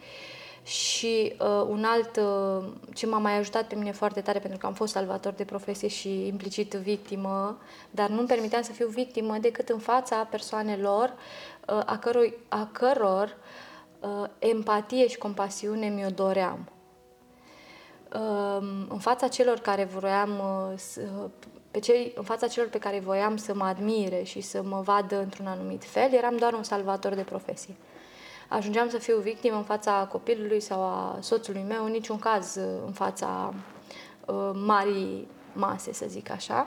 Și 0.68 1.32
uh, 1.40 1.66
un 1.68 1.84
alt, 1.84 2.16
uh, 2.16 2.64
ce 2.94 3.06
m-a 3.06 3.18
mai 3.18 3.38
ajutat 3.38 3.66
pe 3.66 3.74
mine 3.74 3.92
foarte 3.92 4.20
tare, 4.20 4.38
pentru 4.38 4.58
că 4.58 4.66
am 4.66 4.72
fost 4.72 4.92
salvator 4.92 5.32
de 5.32 5.44
profesie 5.44 5.88
și 5.88 6.26
implicit 6.26 6.72
victimă, 6.72 7.58
dar 7.90 8.08
nu-mi 8.08 8.26
permiteam 8.26 8.62
să 8.62 8.72
fiu 8.72 8.86
victimă 8.88 9.36
decât 9.38 9.68
în 9.68 9.78
fața 9.78 10.16
persoanelor 10.16 11.08
uh, 11.08 11.80
a, 11.86 11.98
cărui, 12.00 12.34
a 12.48 12.68
căror 12.72 13.36
uh, 14.00 14.28
empatie 14.38 15.08
și 15.08 15.18
compasiune 15.18 15.88
mi-o 15.88 16.10
doream 16.10 16.70
în 18.88 18.98
fața 18.98 19.28
celor 19.28 19.58
care 19.58 19.84
vroiam 19.84 20.42
să, 20.76 21.00
pe 21.70 21.78
cei, 21.78 22.12
în 22.16 22.22
fața 22.22 22.46
celor 22.46 22.68
pe 22.68 22.78
care 22.78 23.00
voiam 23.00 23.36
să 23.36 23.54
mă 23.54 23.64
admire 23.64 24.22
și 24.22 24.40
să 24.40 24.62
mă 24.62 24.80
vadă 24.80 25.18
într-un 25.20 25.46
anumit 25.46 25.84
fel, 25.84 26.12
eram 26.12 26.36
doar 26.36 26.52
un 26.52 26.62
salvator 26.62 27.14
de 27.14 27.22
profesie. 27.22 27.76
Ajungeam 28.48 28.88
să 28.88 28.98
fiu 28.98 29.18
victimă 29.18 29.56
în 29.56 29.62
fața 29.62 30.08
copilului 30.12 30.60
sau 30.60 30.80
a 30.80 31.18
soțului 31.20 31.64
meu, 31.68 31.84
în 31.84 31.90
niciun 31.90 32.18
caz 32.18 32.54
în 32.86 32.92
fața 32.92 33.54
uh, 34.26 34.50
marii 34.54 35.28
mase, 35.52 35.92
să 35.92 36.04
zic 36.08 36.30
așa. 36.30 36.66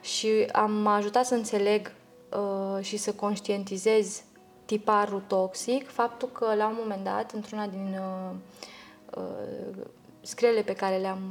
Și 0.00 0.46
am 0.52 0.86
ajutat 0.86 1.26
să 1.26 1.34
înțeleg 1.34 1.92
uh, 2.32 2.84
și 2.84 2.96
să 2.96 3.12
conștientizez 3.12 4.22
tiparul 4.64 5.22
toxic, 5.26 5.88
faptul 5.88 6.28
că 6.28 6.54
la 6.54 6.66
un 6.66 6.76
moment 6.78 7.04
dat, 7.04 7.32
într-una 7.32 7.66
din 7.66 8.00
uh, 8.00 8.34
uh, 9.16 9.84
scrierile 10.20 10.62
pe 10.62 10.74
care 10.74 10.96
le-am 10.96 11.22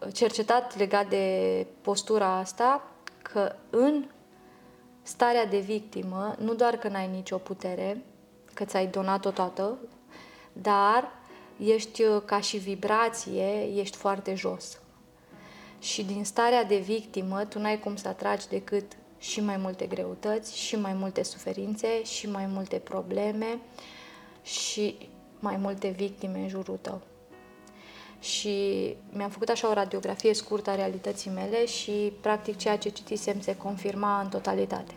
uh, 0.00 0.12
cercetat 0.12 0.78
legat 0.78 1.08
de 1.08 1.66
postura 1.80 2.36
asta, 2.36 2.82
că 3.22 3.54
în 3.70 4.04
starea 5.02 5.46
de 5.46 5.58
victimă, 5.58 6.34
nu 6.38 6.54
doar 6.54 6.76
că 6.76 6.88
n-ai 6.88 7.08
nicio 7.08 7.36
putere, 7.36 8.04
că 8.60 8.66
ți-ai 8.66 8.86
donat-o 8.86 9.30
toată, 9.30 9.78
dar 10.52 11.12
ești 11.56 12.02
uh, 12.02 12.22
ca 12.24 12.40
și 12.40 12.56
vibrație, 12.56 13.68
ești 13.74 13.96
foarte 13.96 14.34
jos. 14.34 14.78
Și 15.78 16.04
din 16.04 16.24
starea 16.24 16.64
de 16.64 16.76
victimă, 16.76 17.44
tu 17.44 17.58
n-ai 17.58 17.78
cum 17.78 17.96
să 17.96 18.08
atragi 18.08 18.48
decât 18.48 18.92
și 19.18 19.40
mai 19.40 19.56
multe 19.56 19.86
greutăți, 19.86 20.58
și 20.58 20.76
mai 20.76 20.92
multe 20.92 21.22
suferințe, 21.22 22.02
și 22.04 22.30
mai 22.30 22.46
multe 22.46 22.76
probleme, 22.76 23.58
și 24.42 25.08
mai 25.38 25.56
multe 25.56 25.88
victime 25.88 26.38
în 26.38 26.48
jurul 26.48 26.78
tău 26.80 27.00
și 28.20 28.96
mi-am 29.12 29.30
făcut 29.30 29.48
așa 29.48 29.68
o 29.68 29.72
radiografie 29.72 30.34
scurtă 30.34 30.70
a 30.70 30.74
realității 30.74 31.30
mele 31.30 31.66
și 31.66 32.12
practic 32.20 32.56
ceea 32.56 32.78
ce 32.78 32.88
citisem 32.88 33.40
se 33.40 33.56
confirma 33.56 34.20
în 34.20 34.28
totalitate. 34.28 34.94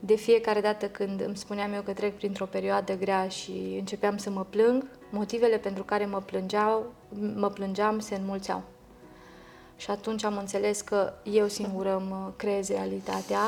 De 0.00 0.16
fiecare 0.16 0.60
dată 0.60 0.88
când 0.88 1.20
îmi 1.20 1.36
spuneam 1.36 1.72
eu 1.72 1.82
că 1.82 1.92
trec 1.92 2.16
printr-o 2.16 2.46
perioadă 2.46 2.96
grea 2.96 3.28
și 3.28 3.76
începeam 3.78 4.16
să 4.16 4.30
mă 4.30 4.46
plâng, 4.50 4.86
motivele 5.10 5.56
pentru 5.56 5.82
care 5.82 6.06
mă, 6.06 6.20
plângeau, 6.20 6.92
mă 7.34 7.48
plângeam 7.48 7.98
se 7.98 8.14
înmulțeau. 8.14 8.62
Și 9.76 9.90
atunci 9.90 10.24
am 10.24 10.36
înțeles 10.36 10.80
că 10.80 11.12
eu 11.22 11.46
singură 11.46 12.02
mă 12.08 12.32
creez 12.36 12.68
realitatea, 12.68 13.40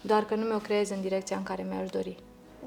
doar 0.00 0.24
că 0.24 0.34
nu 0.34 0.44
mi-o 0.44 0.58
creez 0.58 0.90
în 0.90 1.00
direcția 1.00 1.36
în 1.36 1.42
care 1.42 1.66
mi-aș 1.68 1.90
dori. 1.90 2.16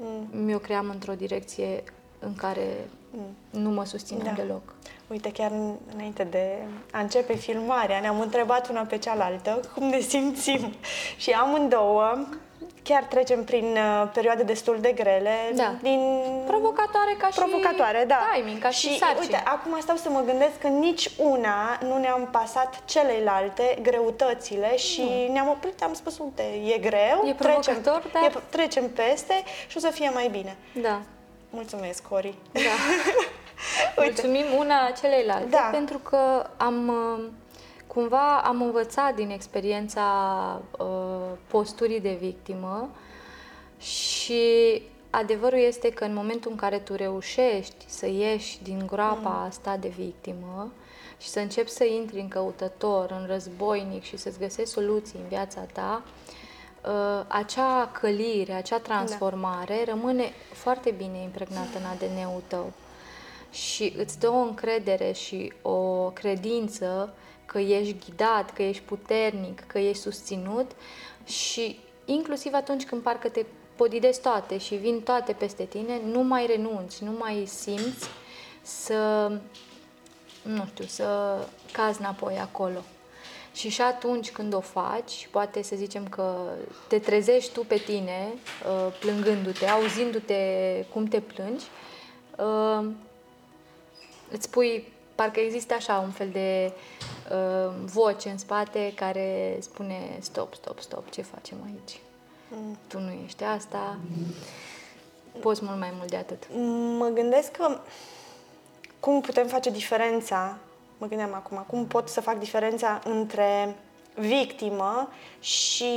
Mm. 0.00 0.44
Mi-o 0.44 0.58
cream 0.58 0.88
într-o 0.88 1.12
direcție 1.12 1.84
în 2.18 2.34
care 2.34 2.88
mm. 3.10 3.60
nu 3.62 3.70
mă 3.70 3.84
susțineam 3.84 4.34
da. 4.36 4.42
deloc. 4.42 4.74
Uite, 5.08 5.32
chiar 5.32 5.52
înainte 5.94 6.24
de 6.24 6.56
a 6.92 7.00
începe 7.00 7.34
filmarea, 7.34 8.00
ne-am 8.00 8.20
întrebat 8.20 8.68
una 8.68 8.82
pe 8.82 8.98
cealaltă 8.98 9.60
cum 9.74 9.88
ne 9.88 10.00
simțim 10.00 10.72
și 11.22 11.30
amândouă 11.30 12.26
chiar 12.82 13.02
trecem 13.04 13.44
prin 13.44 13.64
uh, 13.64 14.10
perioade 14.12 14.42
destul 14.42 14.76
de 14.80 14.92
grele. 14.92 15.34
Da. 15.54 15.74
Din... 15.82 16.00
Provocatoare 16.46 17.14
ca 17.18 17.26
și 17.28 17.38
Provocatoare, 17.38 18.04
da. 18.06 18.18
timing, 18.34 18.58
ca 18.58 18.70
și, 18.70 18.88
și 18.88 18.98
sarcini. 18.98 19.20
uite, 19.20 19.42
acum 19.44 19.80
stau 19.80 19.96
să 19.96 20.08
mă 20.10 20.22
gândesc 20.26 20.58
că 20.60 20.66
nici 20.66 21.10
una 21.16 21.78
nu 21.82 21.98
ne-am 21.98 22.28
pasat 22.32 22.82
celelalte 22.84 23.78
greutățile 23.82 24.76
și 24.76 25.28
ne-am 25.32 25.48
oprit, 25.48 25.82
am 25.82 25.94
spus, 25.94 26.18
uite, 26.18 26.42
e 26.74 26.78
greu, 26.78 27.22
E 27.26 27.32
trecem, 27.32 27.80
provocator, 27.80 28.10
dar- 28.12 28.22
e, 28.36 28.40
trecem 28.48 28.90
peste 28.90 29.34
și 29.68 29.76
o 29.76 29.80
să 29.80 29.88
fie 29.90 30.10
mai 30.14 30.28
bine. 30.28 30.56
Da, 30.72 31.00
Mulțumesc, 31.50 32.02
Cori. 32.08 32.34
da. 32.52 32.60
Uite. 34.02 34.22
Mulțumim 34.22 34.44
una 34.58 34.90
celelalte 35.00 35.48
Da. 35.50 35.68
pentru 35.72 35.98
că 35.98 36.46
am 36.56 36.88
uh, 36.88 37.24
cumva 37.94 38.40
am 38.40 38.62
învățat 38.62 39.14
din 39.14 39.30
experiența 39.30 40.06
uh, 40.78 40.86
posturii 41.46 42.00
de 42.00 42.16
victimă 42.20 42.90
și 43.78 44.42
adevărul 45.10 45.58
este 45.58 45.90
că 45.90 46.04
în 46.04 46.14
momentul 46.14 46.50
în 46.50 46.56
care 46.56 46.78
tu 46.78 46.94
reușești 46.94 47.84
să 47.86 48.06
ieși 48.06 48.62
din 48.62 48.82
groapa 48.86 49.44
asta 49.46 49.76
de 49.76 49.88
victimă 49.88 50.72
și 51.18 51.28
să 51.28 51.38
începi 51.38 51.70
să 51.70 51.84
intri 51.84 52.20
în 52.20 52.28
căutător, 52.28 53.10
în 53.20 53.26
războinic 53.26 54.02
și 54.02 54.16
să-ți 54.16 54.38
găsești 54.38 54.70
soluții 54.70 55.18
în 55.22 55.28
viața 55.28 55.60
ta, 55.60 56.02
uh, 56.84 57.24
acea 57.28 57.90
călire, 58.00 58.52
acea 58.52 58.78
transformare 58.78 59.84
rămâne 59.84 60.32
foarte 60.52 60.90
bine 60.90 61.22
impregnată 61.22 61.78
în 61.78 61.84
ADN-ul 61.84 62.42
tău. 62.46 62.72
Și 63.50 63.94
îți 63.96 64.18
dă 64.18 64.28
o 64.28 64.38
încredere 64.38 65.12
și 65.12 65.52
o 65.62 66.10
credință 66.10 67.14
că 67.52 67.58
ești 67.58 67.96
ghidat, 68.04 68.52
că 68.52 68.62
ești 68.62 68.82
puternic, 68.82 69.60
că 69.66 69.78
ești 69.78 70.02
susținut 70.02 70.70
și 71.24 71.78
inclusiv 72.04 72.52
atunci 72.54 72.84
când 72.84 73.02
parcă 73.02 73.28
te 73.28 73.44
podidezi 73.76 74.20
toate 74.20 74.58
și 74.58 74.74
vin 74.74 75.00
toate 75.00 75.32
peste 75.32 75.64
tine, 75.64 76.00
nu 76.04 76.22
mai 76.22 76.46
renunți, 76.46 77.04
nu 77.04 77.10
mai 77.18 77.44
simți 77.46 78.08
să, 78.62 79.32
nu 80.42 80.66
știu, 80.66 80.84
să 80.84 81.38
cazi 81.72 82.00
înapoi 82.00 82.38
acolo. 82.38 82.80
Și 83.52 83.68
și 83.68 83.80
atunci 83.80 84.30
când 84.30 84.54
o 84.54 84.60
faci, 84.60 85.28
poate 85.30 85.62
să 85.62 85.76
zicem 85.76 86.08
că 86.08 86.34
te 86.88 86.98
trezești 86.98 87.52
tu 87.52 87.64
pe 87.64 87.76
tine, 87.76 88.28
uh, 88.32 88.96
plângându-te, 89.00 89.66
auzindu-te 89.66 90.34
cum 90.92 91.04
te 91.04 91.20
plângi, 91.20 91.64
uh, 92.36 92.90
îți 94.30 94.50
pui, 94.50 94.92
parcă 95.20 95.40
există 95.40 95.74
așa 95.74 95.98
un 95.98 96.10
fel 96.10 96.28
de 96.28 96.72
uh, 97.30 97.72
voce 97.84 98.28
în 98.28 98.38
spate 98.38 98.92
care 98.94 99.56
spune 99.60 100.16
stop, 100.20 100.54
stop, 100.54 100.78
stop, 100.78 101.10
ce 101.10 101.22
facem 101.22 101.56
aici? 101.64 102.00
Mm. 102.48 102.78
Tu 102.86 102.98
nu 102.98 103.10
ești 103.24 103.44
asta, 103.44 103.98
poți 105.40 105.64
mult 105.64 105.78
mai 105.78 105.92
mult 105.96 106.10
de 106.10 106.16
atât. 106.16 106.46
Mă 106.98 107.10
gândesc 107.14 107.50
că 107.50 107.78
cum 109.00 109.20
putem 109.20 109.46
face 109.46 109.70
diferența, 109.70 110.56
mă 110.98 111.06
gândeam 111.06 111.34
acum, 111.34 111.64
cum 111.66 111.86
pot 111.86 112.08
să 112.08 112.20
fac 112.20 112.38
diferența 112.38 113.00
între 113.04 113.76
victimă 114.14 115.08
și 115.40 115.94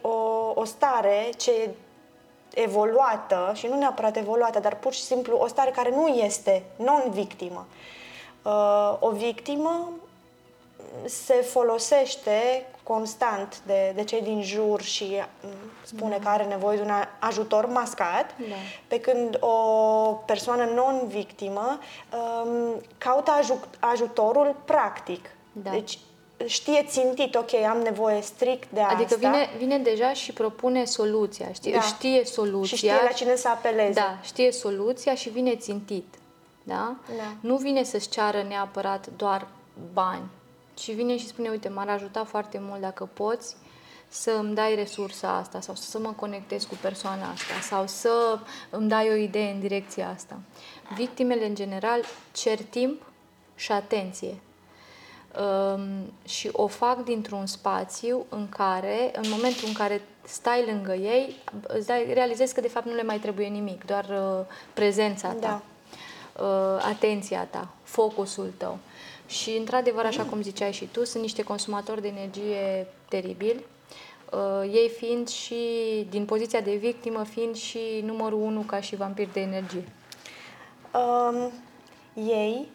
o, 0.00 0.18
o 0.54 0.64
stare 0.64 1.30
ce 1.36 1.52
e 1.52 1.70
evoluată, 2.54 3.52
și 3.54 3.66
nu 3.66 3.78
neapărat 3.78 4.16
evoluată, 4.16 4.58
dar 4.58 4.76
pur 4.76 4.92
și 4.92 5.02
simplu 5.02 5.36
o 5.36 5.46
stare 5.46 5.70
care 5.70 5.90
nu 5.90 6.06
este 6.06 6.62
non-victimă. 6.76 7.66
Uh, 7.70 8.02
o 9.00 9.10
victimă 9.10 9.90
se 11.04 11.34
folosește 11.34 12.66
constant 12.82 13.60
de, 13.66 13.92
de 13.94 14.04
cei 14.04 14.22
din 14.22 14.42
jur 14.42 14.82
și 14.82 15.22
mm, 15.42 15.50
spune 15.82 16.18
că 16.22 16.28
are 16.28 16.44
nevoie 16.44 16.76
de 16.76 16.82
un 16.82 16.90
ajutor 17.18 17.66
mascat, 17.66 18.34
Da. 18.38 18.54
pe 18.86 19.00
când 19.00 19.36
o 19.40 19.56
persoană 20.26 20.64
non-victimă 20.64 21.78
um, 22.44 22.80
caută 22.98 23.30
aju- 23.30 23.68
ajutorul 23.78 24.54
practic. 24.64 25.30
Da. 25.52 25.70
Deci 25.70 25.98
știe 26.46 26.84
țintit, 26.88 27.34
ok, 27.34 27.54
am 27.54 27.78
nevoie 27.78 28.20
strict 28.20 28.70
de 28.72 28.80
asta. 28.80 28.94
Adică 28.94 29.16
vine, 29.18 29.48
vine 29.58 29.78
deja 29.78 30.12
și 30.12 30.32
propune 30.32 30.84
soluția, 30.84 31.46
știi? 31.52 31.72
Da. 31.72 31.80
știe 31.80 32.24
soluția. 32.24 32.76
și 32.76 32.76
știe 32.76 33.00
la 33.04 33.12
cine 33.12 33.36
să 33.36 33.48
apeleze. 33.48 33.92
Da, 34.00 34.18
știe 34.22 34.52
soluția 34.52 35.14
și 35.14 35.28
vine 35.28 35.56
țintit. 35.56 36.14
Da? 36.64 36.96
Da. 37.16 37.34
Nu 37.40 37.56
vine 37.56 37.82
să-ți 37.82 38.08
ceară 38.08 38.42
neapărat 38.42 39.08
doar 39.16 39.46
bani, 39.92 40.30
ci 40.74 40.94
vine 40.94 41.16
și 41.16 41.26
spune, 41.26 41.48
uite, 41.48 41.68
m-ar 41.68 41.88
ajuta 41.88 42.24
foarte 42.24 42.58
mult 42.60 42.80
dacă 42.80 43.08
poți 43.12 43.56
să 44.08 44.30
îmi 44.30 44.54
dai 44.54 44.74
resursa 44.74 45.36
asta 45.36 45.60
sau 45.60 45.74
să 45.74 45.98
mă 45.98 46.12
conectez 46.16 46.64
cu 46.64 46.74
persoana 46.80 47.30
asta 47.30 47.60
sau 47.62 47.86
să 47.86 48.38
îmi 48.70 48.88
dai 48.88 49.10
o 49.10 49.14
idee 49.14 49.52
în 49.52 49.60
direcția 49.60 50.08
asta. 50.08 50.38
Victimele, 50.94 51.46
în 51.46 51.54
general, 51.54 52.00
cer 52.32 52.62
timp 52.62 53.02
și 53.54 53.72
atenție. 53.72 54.34
Um, 55.40 56.12
și 56.24 56.48
o 56.52 56.66
fac 56.66 57.04
dintr-un 57.04 57.46
spațiu 57.46 58.26
în 58.28 58.48
care, 58.48 59.10
în 59.14 59.30
momentul 59.30 59.68
în 59.68 59.72
care 59.72 60.02
stai 60.22 60.64
lângă 60.66 60.94
ei, 60.94 61.36
îți 61.66 61.86
dai, 61.86 62.10
realizezi 62.12 62.54
că 62.54 62.60
de 62.60 62.68
fapt 62.68 62.86
nu 62.86 62.94
le 62.94 63.02
mai 63.02 63.18
trebuie 63.18 63.46
nimic, 63.46 63.84
doar 63.84 64.04
uh, 64.04 64.46
prezența 64.74 65.28
ta, 65.28 65.62
uh, 65.64 65.73
atenția 66.80 67.44
ta, 67.50 67.68
focusul 67.82 68.52
tău. 68.56 68.78
Și 69.26 69.50
într-adevăr, 69.50 70.04
așa 70.04 70.22
cum 70.22 70.42
ziceai 70.42 70.72
și 70.72 70.84
tu, 70.84 71.04
sunt 71.04 71.22
niște 71.22 71.42
consumatori 71.42 72.00
de 72.00 72.08
energie 72.08 72.86
teribili, 73.08 73.64
uh, 74.32 74.70
ei 74.72 74.90
fiind 74.98 75.28
și, 75.28 75.56
din 76.10 76.24
poziția 76.24 76.60
de 76.60 76.74
victimă, 76.74 77.24
fiind 77.24 77.54
și 77.56 77.78
numărul 78.04 78.40
unu 78.40 78.60
ca 78.60 78.80
și 78.80 78.96
vampir 78.96 79.28
de 79.32 79.40
energie. 79.40 79.84
um, 80.94 81.52
ei 82.24 82.68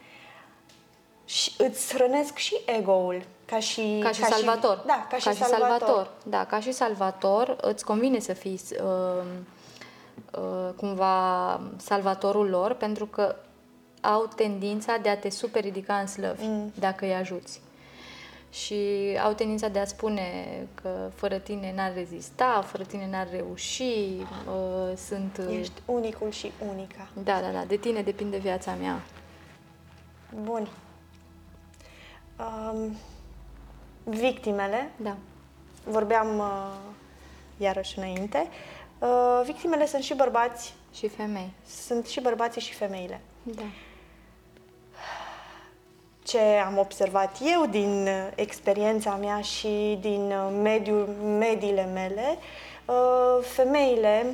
și 1.26 1.52
îți 1.58 1.94
hrănesc 1.94 2.38
și 2.38 2.56
ego-ul 2.66 3.22
ca 3.46 3.60
și 3.60 4.00
Ca 4.04 4.12
și 4.12 4.24
salvator. 4.24 4.84
da, 4.86 4.94
ca, 5.10 5.18
ca 5.24 5.32
și 5.32 5.44
salvator. 5.44 6.12
Da, 6.24 6.46
ca 6.46 6.60
și 6.60 6.72
salvator 6.72 7.56
îți 7.62 7.86
convine 7.86 8.20
să 8.20 8.34
fii 8.34 8.62
uh, 8.84 9.24
uh, 10.32 10.74
cumva 10.76 11.60
salvatorul 11.78 12.50
lor 12.50 12.74
pentru 12.74 13.06
că 13.06 13.36
au 14.02 14.26
tendința 14.36 14.98
de 14.98 15.10
a 15.10 15.18
te 15.18 15.30
super 15.30 15.64
ridica 15.64 15.96
în 15.96 16.08
slăvi 16.08 16.46
mm. 16.46 16.72
dacă 16.80 17.06
îi 17.06 17.14
ajuți. 17.14 17.62
Și 18.52 18.86
au 19.24 19.34
tendința 19.34 19.68
de 19.68 19.80
a 19.80 19.86
spune 19.86 20.46
că 20.82 21.10
fără 21.16 21.38
tine 21.38 21.74
n-ar 21.76 21.94
rezista, 21.94 22.64
fără 22.68 22.84
tine 22.84 23.08
n-ar 23.10 23.28
reuși, 23.32 23.82
uh, 23.84 24.98
sunt... 25.08 25.38
uh, 25.50 25.58
Ești 25.60 25.82
unicul 25.86 26.32
și 26.32 26.52
unica. 26.72 27.08
Da, 27.24 27.40
da, 27.42 27.52
da, 27.52 27.64
de 27.68 27.76
tine 27.76 28.02
depinde 28.02 28.38
viața 28.38 28.74
mea. 28.74 29.02
Bun. 30.44 30.68
Um, 32.40 32.96
victimele, 34.04 34.92
Da. 34.96 35.16
vorbeam 35.84 36.38
uh, 36.38 36.76
iarăși 37.58 37.98
înainte, 37.98 38.48
uh, 39.00 39.42
victimele 39.46 39.86
sunt 39.86 40.04
și 40.04 40.14
bărbați, 40.14 40.74
Și 40.94 41.08
femei. 41.08 41.52
sunt 41.86 42.06
și 42.06 42.22
bărbații 42.22 42.62
și 42.62 42.74
femeile. 42.74 43.22
Da. 43.44 43.62
Ce 46.30 46.40
am 46.66 46.78
observat 46.78 47.38
eu 47.56 47.66
din 47.66 48.08
uh, 48.08 48.28
experiența 48.36 49.16
mea 49.16 49.42
și 49.42 49.98
din 50.02 50.32
uh, 50.32 50.60
mediul, 50.62 51.08
mediile 51.38 51.86
mele, 51.94 52.38
uh, 52.86 53.44
femeile 53.44 54.26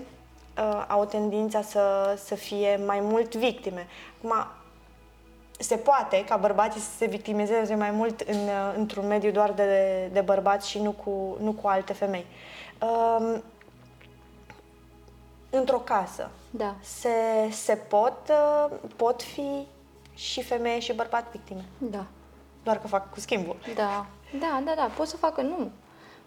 uh, 0.58 0.86
au 0.88 1.06
tendința 1.06 1.62
să, 1.62 2.16
să 2.24 2.36
fie 2.36 2.80
mai 2.86 3.00
mult 3.00 3.36
victime. 3.36 3.88
Acum, 4.18 4.48
se 5.60 5.76
poate 5.76 6.24
ca 6.24 6.38
bărbații 6.38 6.82
să 6.82 6.90
se 6.98 7.06
victimizeze 7.06 7.76
mai 7.76 7.92
mult 7.92 8.20
în, 8.20 8.36
uh, 8.38 8.74
într-un 8.78 9.08
mediu 9.08 9.32
doar 9.32 9.52
de, 9.52 10.10
de 10.14 10.22
bărbați 10.22 10.70
și 10.70 10.80
nu 10.80 10.92
cu, 10.92 11.38
nu 11.42 11.52
cu 11.52 11.68
alte 11.68 11.94
femei. 11.94 12.26
Um, 12.82 13.44
într-o 15.50 15.78
casă 15.78 16.30
Da. 16.50 16.76
se, 16.82 17.10
se 17.52 17.76
pot, 17.76 18.18
uh, 18.30 18.78
pot 18.96 19.22
fi 19.22 19.68
și 20.16 20.44
femeie 20.44 20.80
și 20.80 20.94
bărbat 20.94 21.32
victime. 21.32 21.66
Da. 21.78 22.06
Doar 22.64 22.80
că 22.80 22.88
fac 22.88 23.12
cu 23.12 23.20
schimbul. 23.20 23.56
Da, 23.76 24.06
da, 24.40 24.62
da, 24.66 24.74
da, 24.76 24.92
pot 24.98 25.08
să 25.08 25.18
facă, 25.18 25.42
nu. 25.42 25.72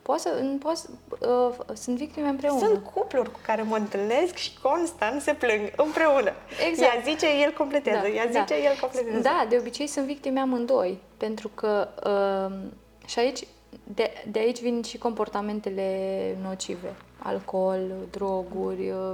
Pot 0.03 0.18
să, 0.18 0.44
pot, 0.61 0.77
să- 0.77 0.88
uh, 1.29 1.77
sunt 1.77 1.96
victime 1.96 2.29
împreună. 2.29 2.59
Sunt 2.66 2.85
cupluri 2.85 3.33
cu 3.33 3.38
care 3.46 3.62
mă 3.62 3.77
întâlnesc 3.77 4.35
și 4.35 4.59
constant 4.62 5.20
se 5.22 5.33
plâng 5.35 5.72
împreună. 5.77 6.33
Exact. 6.68 6.94
Ea 6.94 7.01
zice, 7.05 7.27
el 7.42 7.53
completează, 7.53 8.07
ea 8.09 8.27
zice, 8.31 8.55
el 8.55 8.77
completează. 8.81 9.20
Da, 9.20 9.46
de 9.48 9.57
obicei 9.61 9.87
sunt 9.87 10.07
victime 10.07 10.40
amândoi, 10.40 10.98
pentru 11.16 11.48
că 11.55 11.88
uh, 12.05 12.68
și 13.07 13.18
aici, 13.18 13.46
de, 13.85 14.11
de 14.31 14.38
aici 14.38 14.61
vin 14.61 14.83
și 14.83 14.98
comportamentele 14.98 16.37
nocive, 16.42 16.94
alcool, 17.18 17.81
droguri, 18.11 18.90
uh, 18.90 19.12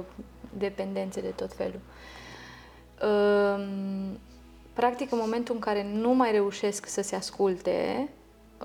dependențe 0.57 1.21
de 1.21 1.27
tot 1.35 1.53
felul. 1.53 1.79
Uh, 3.03 3.65
practic, 4.75 5.11
în 5.11 5.17
momentul 5.21 5.55
în 5.55 5.61
care 5.61 5.87
nu 5.93 6.13
mai 6.13 6.31
reușesc 6.31 6.85
să 6.85 7.01
se 7.01 7.15
asculte, 7.15 8.09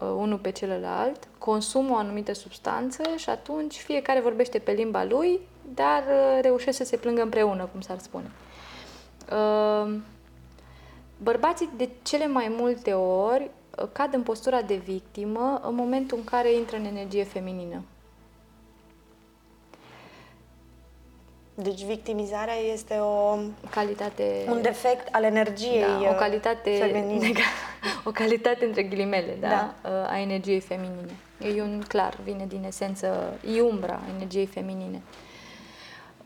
uh, 0.00 0.08
unul 0.16 0.38
pe 0.38 0.50
celălalt, 0.50 1.28
consumă 1.38 1.90
o 1.94 1.96
anumită 1.96 2.32
substanță 2.32 3.02
și 3.16 3.30
atunci 3.30 3.76
fiecare 3.76 4.20
vorbește 4.20 4.58
pe 4.58 4.72
limba 4.72 5.04
lui, 5.04 5.40
dar 5.74 6.02
uh, 6.02 6.38
reușește 6.42 6.72
să 6.72 6.84
se 6.84 6.96
plângă 6.96 7.22
împreună, 7.22 7.68
cum 7.72 7.80
s-ar 7.80 7.98
spune. 7.98 8.30
Uh, 9.32 9.94
bărbații 11.22 11.68
de 11.76 11.88
cele 12.02 12.26
mai 12.26 12.54
multe 12.58 12.92
ori 12.92 13.50
uh, 13.78 13.88
cad 13.92 14.14
în 14.14 14.22
postura 14.22 14.62
de 14.62 14.74
victimă 14.74 15.60
în 15.64 15.74
momentul 15.74 16.18
în 16.18 16.24
care 16.24 16.54
intră 16.54 16.76
în 16.76 16.84
energie 16.84 17.24
feminină. 17.24 17.82
Deci 21.62 21.84
victimizarea 21.84 22.54
este 22.72 22.98
o 22.98 23.38
Calitate... 23.70 24.44
un 24.48 24.62
defect 24.62 25.14
al 25.14 25.24
energiei 25.24 25.80
da, 25.80 26.08
o 26.08 26.10
uh, 26.10 26.16
calitate 26.18 26.70
feminine. 26.70 27.32
o 28.04 28.10
calitate 28.10 28.64
între 28.64 28.82
ghilimele, 28.82 29.36
da, 29.40 29.74
Da. 29.82 30.06
a 30.08 30.18
energiei 30.18 30.60
feminine. 30.60 31.16
E 31.56 31.62
un 31.62 31.82
clar, 31.88 32.16
vine 32.24 32.46
din 32.46 32.64
esență, 32.66 33.38
e 33.54 33.60
umbra 33.60 34.00
energiei 34.16 34.46
feminine. 34.46 35.02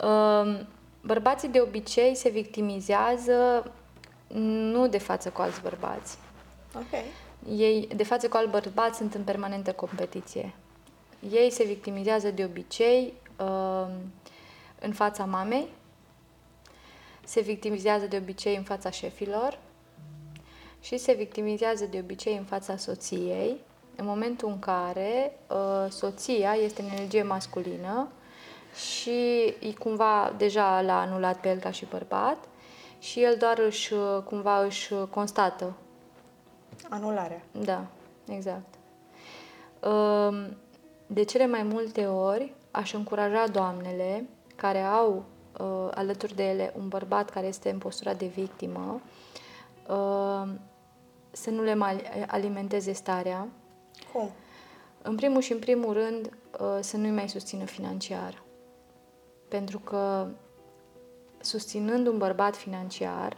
Um, 0.04 0.66
Bărbații 1.06 1.48
de 1.48 1.60
obicei 1.60 2.14
se 2.14 2.28
victimizează 2.28 3.72
nu 4.72 4.88
de 4.88 4.98
față 4.98 5.28
cu 5.30 5.40
alți 5.40 5.60
bărbați. 5.62 6.18
Ok. 6.76 7.02
Ei, 7.58 7.88
de 7.96 8.04
față 8.04 8.28
cu 8.28 8.36
alți 8.36 8.50
bărbați, 8.50 8.96
sunt 8.96 9.14
în 9.14 9.22
permanentă 9.22 9.72
competiție. 9.72 10.54
Ei 11.32 11.50
se 11.50 11.64
victimizează 11.64 12.30
de 12.30 12.44
obicei 12.44 13.12
um, 13.38 13.90
în 14.84 14.92
fața 14.92 15.24
mamei, 15.24 15.68
se 17.24 17.40
victimizează 17.40 18.06
de 18.06 18.16
obicei 18.16 18.56
în 18.56 18.62
fața 18.62 18.90
șefilor 18.90 19.58
și 20.80 20.96
se 20.96 21.12
victimizează 21.12 21.84
de 21.84 21.98
obicei 21.98 22.36
în 22.36 22.44
fața 22.44 22.76
soției, 22.76 23.60
în 23.96 24.06
momentul 24.06 24.48
în 24.48 24.58
care 24.58 25.36
uh, 25.48 25.90
soția 25.90 26.54
este 26.54 26.82
în 26.82 26.88
energie 26.88 27.22
masculină 27.22 28.08
și 28.74 29.44
e 29.60 29.72
cumva 29.78 30.34
deja 30.36 30.80
l-a 30.80 31.00
anulat 31.00 31.40
pe 31.40 31.48
el 31.48 31.58
ca 31.58 31.70
și 31.70 31.84
bărbat 31.84 32.48
și 32.98 33.22
el 33.22 33.36
doar 33.38 33.58
își, 33.58 33.92
uh, 33.92 34.22
cumva 34.24 34.64
își 34.64 34.94
constată 35.10 35.72
Anularea. 36.88 37.42
da, 37.50 37.86
exact. 38.28 38.74
Um, 39.80 40.56
De 41.06 41.22
cele 41.22 41.46
mai 41.46 41.62
multe 41.62 42.06
ori 42.06 42.52
aș 42.70 42.92
încuraja 42.92 43.46
doamnele 43.46 44.28
care 44.56 44.82
au 44.82 45.24
uh, 45.60 45.88
alături 45.94 46.34
de 46.34 46.48
ele 46.48 46.72
un 46.76 46.88
bărbat 46.88 47.30
care 47.30 47.46
este 47.46 47.70
în 47.70 47.78
postura 47.78 48.14
de 48.14 48.26
victimă 48.26 49.00
uh, 49.88 50.52
să 51.30 51.50
nu 51.50 51.62
le 51.62 51.74
mai 51.74 52.02
alimenteze 52.26 52.92
starea. 52.92 53.48
Cum? 54.12 54.30
În 55.02 55.16
primul 55.16 55.40
și 55.40 55.52
în 55.52 55.58
primul 55.58 55.92
rând 55.92 56.38
uh, 56.60 56.78
să 56.80 56.96
nu-i 56.96 57.10
mai 57.10 57.28
susțină 57.28 57.64
financiar. 57.64 58.42
Pentru 59.48 59.78
că 59.78 60.28
susținând 61.40 62.06
un 62.06 62.18
bărbat 62.18 62.56
financiar, 62.56 63.36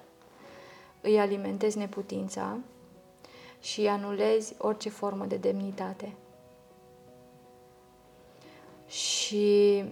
îi 1.00 1.18
alimentezi 1.18 1.78
neputința 1.78 2.58
și 3.60 3.80
îi 3.80 3.88
anulezi 3.88 4.54
orice 4.58 4.88
formă 4.88 5.24
de 5.24 5.36
demnitate. 5.36 6.16
Și 8.86 9.84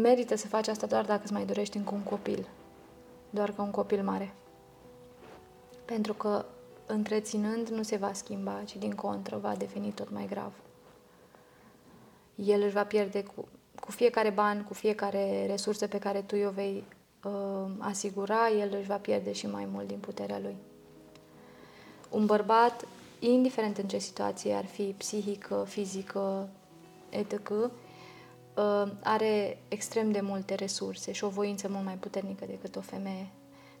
merită 0.00 0.36
să 0.36 0.46
faci 0.46 0.68
asta 0.68 0.86
doar 0.86 1.04
dacă 1.04 1.20
îți 1.22 1.32
mai 1.32 1.44
dorești 1.44 1.76
încă 1.76 1.94
un 1.94 2.02
copil. 2.02 2.48
Doar 3.30 3.52
că 3.52 3.62
un 3.62 3.70
copil 3.70 4.02
mare. 4.02 4.34
Pentru 5.84 6.14
că 6.14 6.44
întreținând 6.86 7.68
nu 7.68 7.82
se 7.82 7.96
va 7.96 8.12
schimba, 8.12 8.62
ci 8.64 8.76
din 8.76 8.92
contră 8.94 9.36
va 9.36 9.54
deveni 9.54 9.90
tot 9.90 10.10
mai 10.10 10.26
grav. 10.26 10.52
El 12.34 12.62
își 12.62 12.72
va 12.72 12.84
pierde 12.84 13.22
cu, 13.22 13.48
cu 13.80 13.90
fiecare 13.90 14.30
ban, 14.30 14.64
cu 14.64 14.74
fiecare 14.74 15.46
resursă 15.46 15.86
pe 15.86 15.98
care 15.98 16.22
tu 16.22 16.36
o 16.36 16.50
vei 16.50 16.84
uh, 17.24 17.70
asigura, 17.78 18.48
el 18.48 18.74
își 18.78 18.86
va 18.86 18.96
pierde 18.96 19.32
și 19.32 19.46
mai 19.46 19.68
mult 19.72 19.86
din 19.86 19.98
puterea 19.98 20.38
lui. 20.38 20.56
Un 22.10 22.26
bărbat, 22.26 22.86
indiferent 23.18 23.78
în 23.78 23.88
ce 23.88 23.98
situație 23.98 24.54
ar 24.54 24.64
fi, 24.64 24.94
psihică, 24.96 25.64
fizică, 25.68 26.48
etc., 27.08 27.50
uh, 27.50 27.70
are 29.02 29.58
extrem 29.68 30.10
de 30.10 30.20
multe 30.20 30.54
resurse 30.54 31.12
și 31.12 31.24
o 31.24 31.28
voință 31.28 31.68
mult 31.70 31.84
mai 31.84 31.94
puternică 31.94 32.44
decât 32.46 32.76
o 32.76 32.80
femeie 32.80 33.30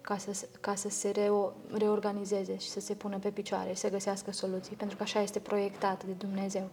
ca 0.02 0.16
să, 0.18 0.46
ca 0.60 0.74
să 0.74 0.88
se 0.88 1.10
reo, 1.10 1.52
reorganizeze 1.72 2.58
și 2.58 2.68
să 2.68 2.80
se 2.80 2.94
pună 2.94 3.18
pe 3.18 3.30
picioare 3.30 3.68
și 3.72 3.80
să 3.80 3.90
găsească 3.90 4.32
soluții, 4.32 4.76
pentru 4.76 4.96
că 4.96 5.02
așa 5.02 5.20
este 5.20 5.38
proiectat 5.38 6.04
de 6.04 6.12
Dumnezeu. 6.12 6.68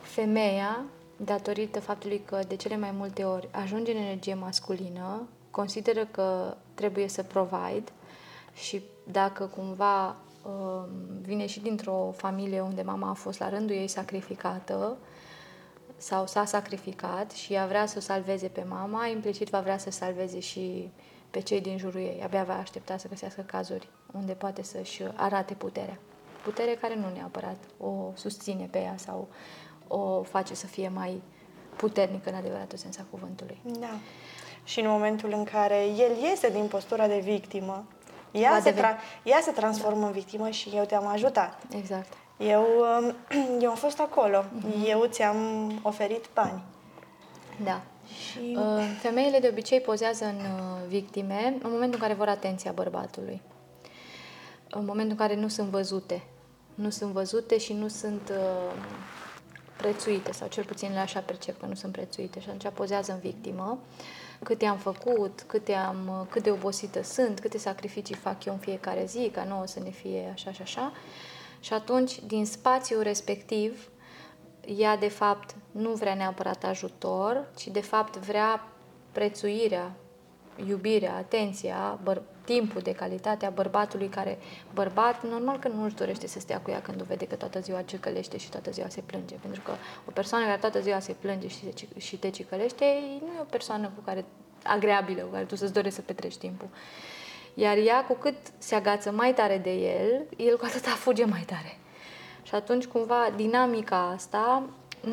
Femeia, 0.00 0.84
datorită 1.16 1.80
faptului 1.80 2.22
că 2.24 2.40
de 2.48 2.56
cele 2.56 2.76
mai 2.76 2.90
multe 2.90 3.24
ori 3.24 3.48
ajunge 3.50 3.92
în 3.92 4.02
energie 4.02 4.34
masculină, 4.34 5.28
consideră 5.50 6.06
că 6.10 6.56
trebuie 6.74 7.08
să 7.08 7.22
provide 7.22 7.92
și 8.54 8.82
dacă 9.10 9.44
cumva 9.44 10.08
um, 10.08 10.88
vine 11.20 11.46
și 11.46 11.60
dintr-o 11.60 12.12
familie 12.16 12.60
unde 12.60 12.82
mama 12.82 13.10
a 13.10 13.14
fost 13.14 13.38
la 13.38 13.48
rândul 13.48 13.76
ei 13.76 13.88
sacrificată 13.88 14.96
sau 16.00 16.26
s-a 16.26 16.44
sacrificat 16.44 17.30
și 17.30 17.52
ea 17.52 17.66
vrea 17.66 17.86
să 17.86 17.94
o 17.98 18.00
salveze 18.00 18.48
pe 18.48 18.64
mama, 18.68 19.06
implicit 19.06 19.48
va 19.48 19.60
vrea 19.60 19.78
să 19.78 19.90
salveze 19.90 20.40
și 20.40 20.90
pe 21.30 21.40
cei 21.40 21.60
din 21.60 21.78
jurul 21.78 22.00
ei. 22.00 22.20
Abia 22.24 22.44
va 22.44 22.58
aștepta 22.58 22.96
să 22.96 23.08
găsească 23.08 23.40
cazuri 23.40 23.88
unde 24.12 24.32
poate 24.32 24.62
să-și 24.62 25.02
arate 25.14 25.54
puterea. 25.54 25.98
Putere 26.44 26.74
care 26.80 26.94
nu 26.94 27.06
neapărat 27.14 27.56
o 27.78 27.92
susține 28.14 28.68
pe 28.70 28.78
ea 28.78 28.94
sau 28.96 29.28
o 29.88 30.22
face 30.22 30.54
să 30.54 30.66
fie 30.66 30.88
mai 30.88 31.22
puternică 31.76 32.30
în 32.30 32.34
adevăratul 32.36 32.78
sens 32.78 32.98
a 32.98 33.04
cuvântului. 33.10 33.60
Da. 33.62 33.94
Și 34.64 34.80
în 34.80 34.88
momentul 34.88 35.32
în 35.32 35.44
care 35.44 35.84
el 35.84 36.16
iese 36.22 36.50
din 36.50 36.66
postura 36.66 37.06
de 37.06 37.18
victimă, 37.18 37.84
ea, 38.30 38.50
Va 38.50 38.60
se, 38.60 38.70
deveni- 38.70 38.80
tra- 38.80 39.22
ea 39.24 39.38
se 39.42 39.50
transformă 39.50 40.06
în 40.06 40.12
victimă 40.12 40.50
și 40.50 40.70
eu 40.74 40.84
te-am 40.84 41.06
ajutat. 41.06 41.62
Exact. 41.76 42.12
Eu, 42.40 42.66
um, 43.00 43.14
eu 43.62 43.70
am 43.70 43.76
fost 43.76 44.00
acolo. 44.00 44.44
Mhm. 44.52 44.84
Eu 44.86 45.06
ți-am 45.06 45.70
oferit 45.82 46.28
bani. 46.34 46.62
Da. 47.64 47.82
Și 48.30 48.56
Uh, 48.56 48.82
Femeile 49.00 49.38
de 49.38 49.48
obicei 49.50 49.80
pozează 49.80 50.24
în 50.24 50.36
uh, 50.36 50.88
victime 50.88 51.58
în 51.62 51.70
momentul 51.70 51.94
în 51.94 52.06
care 52.06 52.14
vor 52.14 52.28
atenția 52.28 52.72
bărbatului. 52.72 53.40
În 54.70 54.84
momentul 54.84 55.10
în 55.10 55.26
care 55.26 55.34
nu 55.34 55.48
sunt 55.48 55.68
văzute. 55.68 56.22
Nu 56.74 56.90
sunt 56.90 57.12
văzute 57.12 57.58
și 57.58 57.72
nu 57.72 57.88
sunt 57.88 58.28
uh, 58.30 58.72
prețuite, 59.76 60.32
sau 60.32 60.48
cel 60.48 60.64
puțin 60.64 60.92
le 60.92 60.98
așa 60.98 61.20
percep 61.20 61.60
că 61.60 61.66
nu 61.66 61.74
sunt 61.74 61.92
prețuite 61.92 62.40
și 62.40 62.48
atunci 62.48 62.72
pozează 62.74 63.12
în 63.12 63.18
victimă 63.18 63.78
câte 64.42 64.66
am 64.66 64.76
făcut, 64.76 65.44
câte 65.46 65.72
am, 65.72 66.26
cât 66.30 66.42
de 66.42 66.50
obosită 66.50 67.02
sunt, 67.02 67.40
câte 67.40 67.58
sacrificii 67.58 68.14
fac 68.14 68.44
eu 68.44 68.52
în 68.52 68.58
fiecare 68.58 69.04
zi, 69.04 69.30
ca 69.32 69.44
nouă 69.44 69.66
să 69.66 69.80
ne 69.80 69.90
fie 69.90 70.30
așa 70.32 70.52
și 70.52 70.62
așa. 70.62 70.92
Și 71.60 71.72
atunci, 71.72 72.20
din 72.26 72.46
spațiul 72.46 73.02
respectiv, 73.02 73.90
ea 74.66 74.96
de 74.96 75.08
fapt 75.08 75.54
nu 75.70 75.90
vrea 75.90 76.14
neapărat 76.14 76.64
ajutor, 76.64 77.48
ci 77.56 77.66
de 77.66 77.80
fapt 77.80 78.16
vrea 78.16 78.68
prețuirea, 79.12 79.92
iubirea, 80.68 81.16
atenția, 81.16 82.00
băr- 82.02 82.22
timpul 82.44 82.80
de 82.80 82.92
calitate 82.92 83.46
a 83.46 83.50
bărbatului 83.50 84.08
care, 84.08 84.38
bărbat, 84.74 85.24
normal 85.24 85.58
că 85.58 85.68
nu 85.68 85.84
își 85.84 85.94
dorește 85.94 86.26
să 86.26 86.40
stea 86.40 86.60
cu 86.60 86.70
ea 86.70 86.82
când 86.82 87.00
o 87.00 87.04
vede 87.04 87.26
că 87.26 87.34
toată 87.34 87.60
ziua 87.60 87.82
cicălește 87.82 88.38
și 88.38 88.50
toată 88.50 88.70
ziua 88.70 88.88
se 88.88 89.00
plânge. 89.00 89.34
Pentru 89.34 89.60
că 89.60 89.72
o 90.08 90.10
persoană 90.10 90.44
care 90.44 90.58
toată 90.58 90.80
ziua 90.80 90.98
se 90.98 91.12
plânge 91.12 91.48
și, 91.48 91.58
se, 91.58 91.70
ci- 91.70 92.02
și 92.02 92.16
te 92.16 92.30
cicălește, 92.30 92.84
nu 93.20 93.26
e 93.26 93.40
o 93.40 93.44
persoană 93.50 93.90
cu 93.94 94.02
care 94.04 94.24
agreabilă, 94.64 95.22
cu 95.22 95.32
care 95.32 95.44
tu 95.44 95.56
să-ți 95.56 95.72
dorești 95.72 95.94
să 95.96 96.02
petreci 96.02 96.36
timpul. 96.36 96.68
Iar 97.54 97.76
ea, 97.76 98.04
cu 98.04 98.12
cât 98.12 98.36
se 98.58 98.74
agață 98.74 99.10
mai 99.10 99.34
tare 99.34 99.58
de 99.58 99.72
el, 99.72 100.26
el 100.36 100.56
cu 100.56 100.64
atâta 100.64 100.90
fuge 100.90 101.24
mai 101.24 101.42
tare. 101.46 101.78
Și 102.42 102.54
atunci, 102.54 102.86
cumva, 102.86 103.32
dinamica 103.36 104.10
asta 104.14 104.62
mm, 105.04 105.12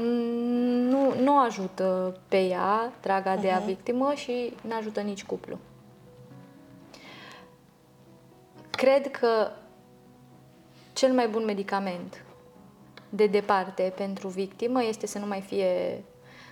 nu, 0.90 1.14
nu 1.20 1.40
ajută 1.40 2.20
pe 2.28 2.42
ea, 2.42 2.94
draga 3.02 3.36
de 3.36 3.48
ea 3.48 3.60
victimă, 3.66 4.14
și 4.14 4.54
nu 4.62 4.76
ajută 4.76 5.00
nici 5.00 5.24
cuplu. 5.24 5.58
Cred 8.70 9.12
că 9.12 9.52
cel 10.94 11.14
mai 11.14 11.28
bun 11.28 11.46
medicament 11.46 12.24
de 13.10 13.28
departe 13.28 13.94
pentru 13.96 14.28
victimă 14.28 14.84
este 14.84 15.08
să 15.08 15.20
nu 15.20 15.26
mai 15.26 15.42
fie 15.42 16.04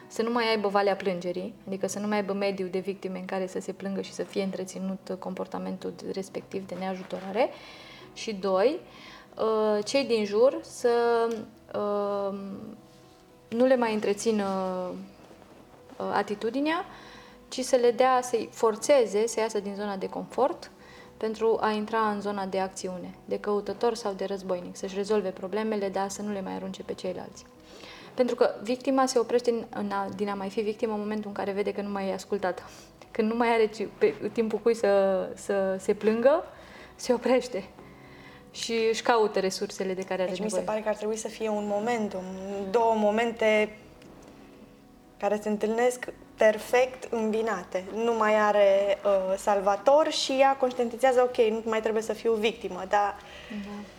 să 0.07 0.21
nu 0.21 0.31
mai 0.31 0.49
aibă 0.49 0.67
valea 0.67 0.95
plângerii, 0.95 1.53
adică 1.67 1.87
să 1.87 1.99
nu 1.99 2.07
mai 2.07 2.17
aibă 2.17 2.33
mediul 2.33 2.69
de 2.69 2.79
victime 2.79 3.19
în 3.19 3.25
care 3.25 3.47
să 3.47 3.59
se 3.59 3.71
plângă 3.71 4.01
și 4.01 4.13
să 4.13 4.23
fie 4.23 4.43
întreținut 4.43 5.15
comportamentul 5.19 5.93
respectiv 6.13 6.67
de 6.67 6.75
neajutorare. 6.79 7.49
Și 8.13 8.33
doi, 8.33 8.79
uh, 9.37 9.83
cei 9.85 10.05
din 10.05 10.25
jur 10.25 10.59
să 10.61 11.27
uh, 11.75 12.37
nu 13.49 13.65
le 13.65 13.75
mai 13.75 13.93
întrețină 13.93 14.45
uh, 15.97 16.05
atitudinea, 16.13 16.85
ci 17.47 17.59
să 17.59 17.75
le 17.75 17.91
dea, 17.91 18.21
să-i 18.21 18.49
forțeze 18.51 19.27
să 19.27 19.39
iasă 19.39 19.59
din 19.59 19.75
zona 19.75 19.95
de 19.95 20.09
confort 20.09 20.71
pentru 21.17 21.57
a 21.61 21.71
intra 21.71 22.09
în 22.09 22.21
zona 22.21 22.45
de 22.45 22.59
acțiune, 22.59 23.15
de 23.25 23.39
căutător 23.39 23.93
sau 23.93 24.13
de 24.13 24.25
războinic, 24.25 24.75
să-și 24.75 24.95
rezolve 24.95 25.29
problemele, 25.29 25.89
dar 25.89 26.09
să 26.09 26.21
nu 26.21 26.31
le 26.31 26.41
mai 26.41 26.53
arunce 26.53 26.83
pe 26.83 26.93
ceilalți. 26.93 27.45
Pentru 28.15 28.35
că 28.35 28.49
victima 28.61 29.05
se 29.05 29.19
oprește 29.19 29.51
din, 29.51 29.65
în 29.69 29.91
a, 29.91 30.09
din 30.15 30.29
a 30.29 30.33
mai 30.33 30.49
fi 30.49 30.61
victimă 30.61 30.93
în 30.93 30.99
momentul 30.99 31.27
în 31.27 31.33
care 31.33 31.51
vede 31.51 31.73
că 31.73 31.81
nu 31.81 31.89
mai 31.89 32.09
e 32.09 32.13
ascultată. 32.13 32.61
Când 33.11 33.31
nu 33.31 33.35
mai 33.35 33.47
are 33.47 33.69
pe, 33.97 34.13
timpul 34.33 34.59
cui 34.59 34.75
să, 34.75 35.27
să 35.35 35.77
se 35.79 35.93
plângă, 35.93 36.43
se 36.95 37.13
oprește 37.13 37.63
și 38.51 38.73
își 38.89 39.01
caută 39.01 39.39
resursele 39.39 39.93
de 39.93 40.01
care 40.01 40.21
are 40.21 40.31
deci 40.31 40.39
nevoie. 40.39 40.61
mi 40.61 40.67
se 40.67 40.71
pare 40.71 40.83
că 40.83 40.89
ar 40.89 40.95
trebui 40.95 41.15
să 41.15 41.27
fie 41.27 41.49
un 41.49 41.67
momentum, 41.67 42.23
două 42.71 42.93
momente 42.95 43.77
care 45.17 45.39
se 45.41 45.49
întâlnesc 45.49 46.05
perfect 46.37 47.13
îmbinate. 47.13 47.83
Nu 47.93 48.13
mai 48.13 48.35
are 48.35 48.97
uh, 49.05 49.37
salvator 49.37 50.11
și 50.11 50.31
ea 50.39 50.55
conștientizează, 50.55 51.21
ok, 51.21 51.37
nu 51.37 51.61
mai 51.65 51.81
trebuie 51.81 52.03
să 52.03 52.13
fiu 52.13 52.33
victimă, 52.33 52.83
dar 52.89 53.15
da. 53.49 53.94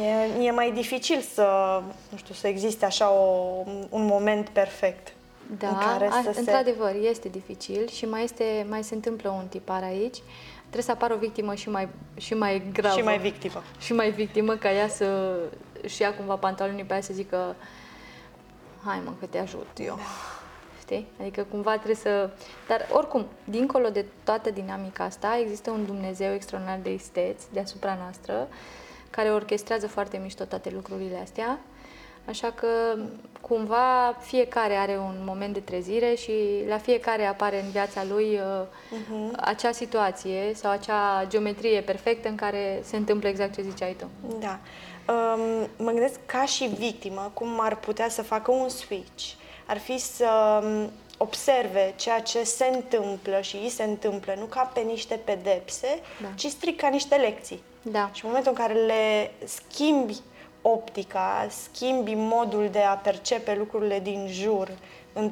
E, 0.00 0.44
e 0.44 0.50
mai 0.50 0.72
dificil 0.72 1.20
să, 1.20 1.80
nu 2.08 2.16
știu, 2.16 2.34
să 2.34 2.46
existe 2.46 2.84
așa 2.84 3.10
o, 3.10 3.64
un 3.88 4.04
moment 4.04 4.48
perfect. 4.48 5.12
Da, 5.58 5.68
în 5.68 5.74
care 5.74 6.06
a, 6.06 6.22
să 6.22 6.38
într-adevăr, 6.38 6.90
se... 6.90 7.08
este 7.08 7.28
dificil 7.28 7.88
și 7.88 8.04
mai, 8.04 8.22
este, 8.22 8.66
mai 8.68 8.84
se 8.84 8.94
întâmplă 8.94 9.30
un 9.30 9.46
tipar 9.48 9.82
aici. 9.82 10.18
Trebuie 10.60 10.82
să 10.82 10.90
apară 10.90 11.14
o 11.14 11.16
victimă 11.16 11.54
și 11.54 11.68
mai, 11.68 11.88
și 12.16 12.34
mai 12.34 12.62
gravă. 12.72 12.96
Și 12.96 13.04
mai 13.04 13.18
victimă. 13.18 13.62
Și 13.78 13.92
mai 13.92 14.10
victimă, 14.10 14.54
ca 14.54 14.72
ea 14.72 14.88
să 14.88 15.38
și 15.86 16.02
ia 16.02 16.14
cumva 16.14 16.36
pantalonii 16.36 16.84
pe 16.84 16.92
aia 16.92 17.02
să 17.02 17.12
zică 17.12 17.56
hai 18.84 19.00
mă 19.04 19.12
că 19.20 19.26
te 19.26 19.38
ajut 19.38 19.68
eu. 19.78 19.94
Da 19.96 20.02
știi? 20.92 21.06
Adică 21.20 21.46
cumva 21.50 21.72
trebuie 21.72 21.94
să... 21.94 22.30
Dar 22.68 22.88
oricum, 22.92 23.26
dincolo 23.44 23.88
de 23.88 24.04
toată 24.24 24.50
dinamica 24.50 25.04
asta, 25.04 25.38
există 25.40 25.70
un 25.70 25.84
Dumnezeu 25.86 26.32
extraordinar 26.32 26.78
de 26.82 26.92
isteț 26.92 27.42
deasupra 27.52 27.96
noastră, 28.00 28.48
care 29.12 29.30
orchestrează 29.30 29.88
foarte 29.88 30.20
mișto 30.22 30.44
toate 30.44 30.70
lucrurile 30.74 31.18
astea. 31.22 31.58
Așa 32.28 32.50
că, 32.50 32.68
cumva, 33.40 34.16
fiecare 34.20 34.74
are 34.74 34.96
un 34.96 35.16
moment 35.24 35.52
de 35.52 35.60
trezire 35.60 36.14
și 36.14 36.32
la 36.68 36.78
fiecare 36.78 37.24
apare 37.24 37.62
în 37.62 37.70
viața 37.70 38.04
lui 38.04 38.24
uh, 38.24 38.66
uh-huh. 38.98 39.36
acea 39.36 39.72
situație 39.72 40.52
sau 40.54 40.70
acea 40.70 41.24
geometrie 41.28 41.80
perfectă 41.80 42.28
în 42.28 42.34
care 42.34 42.80
se 42.84 42.96
întâmplă 42.96 43.28
exact 43.28 43.54
ce 43.54 43.62
ziceai 43.62 43.96
tu. 43.98 44.06
Da. 44.38 44.58
Um, 45.12 45.68
mă 45.76 45.90
gândesc 45.90 46.18
ca 46.26 46.44
și 46.44 46.64
victimă, 46.64 47.30
cum 47.34 47.60
ar 47.60 47.76
putea 47.76 48.08
să 48.08 48.22
facă 48.22 48.50
un 48.50 48.68
switch 48.68 49.34
ar 49.66 49.78
fi 49.78 49.98
să 49.98 50.60
um, 50.64 50.90
observe 51.16 51.92
ceea 51.96 52.20
ce 52.20 52.42
se 52.42 52.70
întâmplă 52.72 53.40
și 53.40 53.56
îi 53.56 53.68
se 53.68 53.82
întâmplă, 53.82 54.34
nu 54.38 54.44
ca 54.44 54.70
pe 54.74 54.80
niște 54.80 55.14
pedepse, 55.24 56.00
da. 56.22 56.28
ci 56.34 56.46
strict 56.46 56.80
ca 56.80 56.88
niște 56.88 57.14
lecții. 57.16 57.62
Da. 57.82 58.10
Și 58.12 58.24
în 58.24 58.30
momentul 58.30 58.52
în 58.56 58.66
care 58.66 58.74
le 58.74 59.30
schimbi 59.44 60.20
optica, 60.62 61.46
schimbi 61.48 62.14
modul 62.14 62.68
de 62.72 62.78
a 62.78 62.94
percepe 62.94 63.54
lucrurile 63.54 64.00
din 64.00 64.26
jur 64.28 64.70
în 65.12 65.30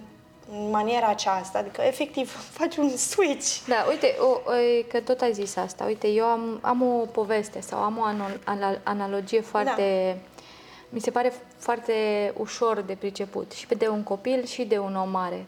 în 0.52 0.70
maniera 0.70 1.06
aceasta, 1.06 1.58
adică 1.58 1.82
efectiv 1.82 2.30
faci 2.58 2.76
un 2.76 2.96
switch. 2.96 3.66
Da, 3.68 3.86
uite, 3.88 4.16
o, 4.20 4.24
o, 4.24 4.52
că 4.88 5.00
tot 5.00 5.20
ai 5.20 5.32
zis 5.32 5.56
asta, 5.56 5.84
uite, 5.84 6.08
eu 6.08 6.24
am, 6.24 6.58
am 6.60 6.82
o 6.82 7.04
poveste 7.04 7.60
sau 7.60 7.78
am 7.78 7.98
o 7.98 8.28
analogie 8.82 9.40
foarte 9.40 10.16
da 10.16 10.30
mi 10.90 11.00
se 11.00 11.10
pare 11.10 11.32
foarte 11.56 11.92
ușor 12.36 12.80
de 12.80 12.94
priceput 12.94 13.52
și 13.52 13.66
de 13.66 13.88
un 13.88 14.02
copil 14.02 14.44
și 14.44 14.64
de 14.64 14.78
un 14.78 14.96
om 14.96 15.10
mare 15.10 15.46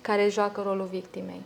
care 0.00 0.28
joacă 0.28 0.62
rolul 0.62 0.86
victimei. 0.90 1.40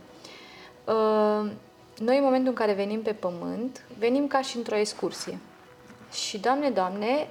Uh, 0.85 1.51
noi, 1.99 2.17
în 2.17 2.25
momentul 2.25 2.49
în 2.49 2.55
care 2.55 2.73
venim 2.73 3.03
pe 3.03 3.13
pământ, 3.13 3.85
venim 3.99 4.27
ca 4.27 4.41
și 4.41 4.57
într-o 4.57 4.77
excursie. 4.77 5.39
Și, 6.13 6.39
Doamne, 6.39 6.71
Doamne, 6.71 7.29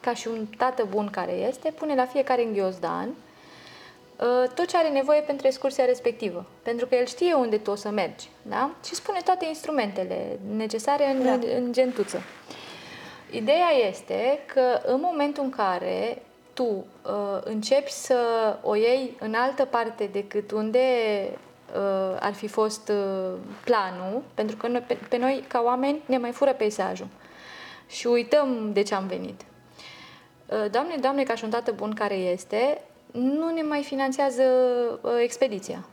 ca 0.00 0.14
și 0.14 0.28
un 0.28 0.46
tată 0.56 0.86
bun 0.90 1.08
care 1.10 1.32
este, 1.32 1.70
pune 1.70 1.94
la 1.94 2.06
fiecare 2.06 2.44
înghiozdan 2.44 3.08
uh, 3.08 4.50
tot 4.54 4.66
ce 4.66 4.76
are 4.76 4.88
nevoie 4.88 5.20
pentru 5.20 5.46
excursia 5.46 5.84
respectivă. 5.84 6.46
Pentru 6.62 6.86
că 6.86 6.94
el 6.94 7.06
știe 7.06 7.34
unde 7.34 7.58
tu 7.58 7.70
o 7.70 7.74
să 7.74 7.90
mergi, 7.90 8.28
da? 8.42 8.70
Și 8.84 8.94
spune 8.94 9.18
toate 9.24 9.46
instrumentele 9.46 10.38
necesare 10.56 11.10
în, 11.10 11.22
da. 11.22 11.56
în 11.56 11.72
gentuță. 11.72 12.22
Ideea 13.30 13.70
este 13.88 14.38
că 14.46 14.80
în 14.84 15.00
momentul 15.00 15.42
în 15.42 15.50
care 15.50 16.22
tu 16.52 16.64
uh, 16.64 17.38
începi 17.44 17.90
să 17.90 18.16
o 18.62 18.74
iei 18.74 19.16
în 19.20 19.34
altă 19.34 19.64
parte 19.64 20.08
decât 20.12 20.50
unde 20.50 20.78
uh, 21.32 21.38
ar 22.20 22.32
fi 22.32 22.46
fost 22.46 22.88
uh, 22.88 23.34
planul, 23.64 24.22
pentru 24.34 24.56
că 24.56 24.68
noi, 24.68 24.80
pe, 24.86 24.98
pe 25.08 25.16
noi, 25.16 25.44
ca 25.48 25.62
oameni, 25.64 26.02
ne 26.06 26.18
mai 26.18 26.30
fură 26.30 26.52
peisajul 26.52 27.06
și 27.88 28.06
uităm 28.06 28.72
de 28.72 28.82
ce 28.82 28.94
am 28.94 29.06
venit. 29.06 29.40
Uh, 30.46 30.70
Doamne, 30.70 30.96
Doamne, 31.00 31.22
ca 31.22 31.34
și 31.34 31.44
un 31.44 31.50
tată 31.50 31.72
bun 31.72 31.94
care 31.94 32.14
este, 32.14 32.80
nu 33.12 33.52
ne 33.54 33.62
mai 33.62 33.82
finanțează 33.82 34.42
uh, 35.02 35.10
expediția. 35.22 35.86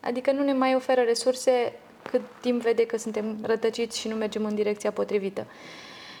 Adică 0.00 0.32
nu 0.32 0.42
ne 0.42 0.52
mai 0.52 0.74
oferă 0.74 1.00
resurse 1.00 1.72
cât 2.10 2.20
timp 2.40 2.62
vede 2.62 2.86
că 2.86 2.96
suntem 2.96 3.36
rătăciți 3.42 3.98
și 3.98 4.08
nu 4.08 4.14
mergem 4.14 4.44
în 4.44 4.54
direcția 4.54 4.92
potrivită. 4.92 5.46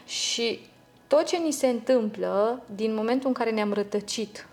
Și 0.06 0.60
tot 1.06 1.24
ce 1.24 1.36
ni 1.36 1.52
se 1.52 1.66
întâmplă 1.66 2.62
din 2.74 2.94
momentul 2.94 3.28
în 3.28 3.34
care 3.34 3.50
ne-am 3.50 3.72
rătăcit 3.72 4.46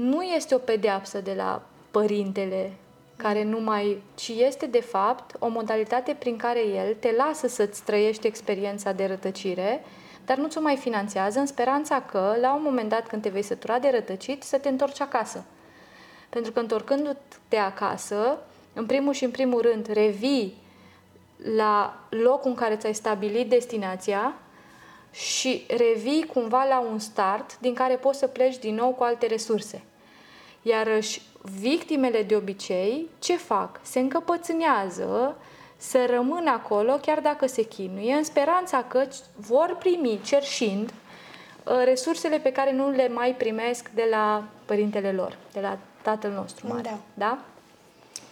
nu 0.00 0.22
este 0.22 0.54
o 0.54 0.58
pedeapsă 0.58 1.20
de 1.20 1.34
la 1.34 1.62
părintele 1.90 2.72
care 3.22 3.44
nu 3.44 3.60
mai, 3.60 4.02
ci 4.14 4.28
este 4.28 4.66
de 4.66 4.80
fapt 4.80 5.36
o 5.38 5.48
modalitate 5.48 6.16
prin 6.18 6.36
care 6.36 6.66
el 6.66 6.94
te 6.94 7.14
lasă 7.16 7.46
să-ți 7.46 7.82
trăiești 7.82 8.26
experiența 8.26 8.92
de 8.92 9.06
rătăcire, 9.06 9.84
dar 10.24 10.36
nu 10.36 10.48
ți-o 10.48 10.60
mai 10.60 10.76
finanțează 10.76 11.38
în 11.38 11.46
speranța 11.46 12.02
că, 12.02 12.36
la 12.40 12.54
un 12.54 12.62
moment 12.62 12.88
dat 12.88 13.06
când 13.06 13.22
te 13.22 13.28
vei 13.28 13.42
sătura 13.42 13.78
de 13.78 13.90
rătăcit, 13.90 14.42
să 14.42 14.58
te 14.58 14.68
întorci 14.68 15.00
acasă. 15.00 15.44
Pentru 16.28 16.52
că 16.52 16.60
întorcându-te 16.60 17.56
acasă, 17.56 18.38
în 18.72 18.86
primul 18.86 19.12
și 19.12 19.24
în 19.24 19.30
primul 19.30 19.60
rând, 19.60 19.86
revii 19.86 20.56
la 21.56 22.00
locul 22.08 22.50
în 22.50 22.56
care 22.56 22.76
ți-ai 22.76 22.94
stabilit 22.94 23.48
destinația 23.48 24.34
și 25.12 25.66
revii 25.68 26.26
cumva 26.26 26.64
la 26.64 26.80
un 26.80 26.98
start 26.98 27.58
din 27.58 27.74
care 27.74 27.94
poți 27.94 28.18
să 28.18 28.26
pleci 28.26 28.58
din 28.58 28.74
nou 28.74 28.90
cu 28.90 29.02
alte 29.02 29.26
resurse. 29.26 29.82
Iarăși, 30.62 31.22
victimele 31.60 32.22
de 32.22 32.36
obicei, 32.36 33.08
ce 33.18 33.36
fac? 33.36 33.80
Se 33.82 33.98
încăpățânează 33.98 35.36
să 35.76 36.06
rămână 36.10 36.50
acolo 36.50 36.92
chiar 36.92 37.20
dacă 37.20 37.46
se 37.46 37.62
chinuie, 37.62 38.14
în 38.14 38.24
speranța 38.24 38.82
că 38.82 39.06
vor 39.36 39.76
primi, 39.78 40.20
cerșind, 40.24 40.92
uh, 41.64 41.82
resursele 41.84 42.38
pe 42.38 42.52
care 42.52 42.72
nu 42.72 42.90
le 42.90 43.08
mai 43.08 43.34
primesc 43.34 43.90
de 43.94 44.06
la 44.10 44.44
părintele 44.64 45.12
lor, 45.12 45.38
de 45.52 45.60
la 45.60 45.78
tatăl 46.02 46.30
nostru 46.30 46.66
mare. 46.66 46.82
Da. 46.82 46.98
da? 47.14 47.38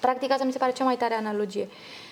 Practic, 0.01 0.31
asta 0.31 0.45
mi 0.45 0.53
se 0.53 0.59
pare 0.59 0.73
cea 0.73 0.85
mai 0.85 0.97
tare 0.97 1.15
analogie 1.15 1.69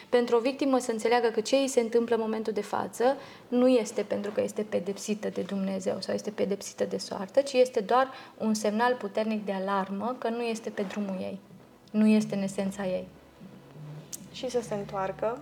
pentru 0.08 0.36
o 0.36 0.40
victimă 0.40 0.78
să 0.78 0.90
înțeleagă 0.90 1.28
că 1.28 1.40
ce 1.40 1.56
îi 1.56 1.68
se 1.68 1.80
întâmplă 1.80 2.14
în 2.14 2.20
momentul 2.20 2.52
de 2.52 2.60
față 2.60 3.16
nu 3.48 3.68
este 3.68 4.02
pentru 4.02 4.30
că 4.30 4.40
este 4.40 4.62
pedepsită 4.62 5.28
de 5.28 5.40
Dumnezeu 5.40 5.96
sau 6.00 6.14
este 6.14 6.30
pedepsită 6.30 6.84
de 6.84 6.98
soartă, 6.98 7.40
ci 7.40 7.52
este 7.52 7.80
doar 7.80 8.08
un 8.38 8.54
semnal 8.54 8.94
puternic 8.94 9.44
de 9.44 9.52
alarmă 9.52 10.16
că 10.18 10.28
nu 10.28 10.42
este 10.42 10.70
pe 10.70 10.82
drumul 10.82 11.16
ei, 11.20 11.38
nu 11.90 12.06
este 12.06 12.34
în 12.34 12.42
esența 12.42 12.86
ei. 12.86 13.08
Și 14.32 14.50
să 14.50 14.60
se 14.60 14.74
întoarcă 14.74 15.40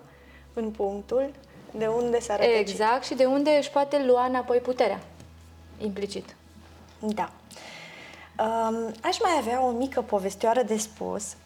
în 0.53 0.70
punctul 0.70 1.31
de 1.70 1.87
unde 1.87 2.20
s-a 2.20 2.37
rătăcit. 2.37 2.59
Exact, 2.59 3.05
și 3.05 3.14
de 3.14 3.24
unde 3.24 3.50
își 3.50 3.70
poate 3.70 4.05
lua 4.07 4.24
înapoi 4.24 4.59
puterea, 4.59 5.00
implicit. 5.79 6.37
Da. 6.98 7.33
Um, 8.38 8.92
aș 9.03 9.20
mai 9.20 9.33
avea 9.38 9.64
o 9.64 9.70
mică 9.70 10.03
povestioară 10.03 10.62
de 10.62 10.77
spus 10.77 11.37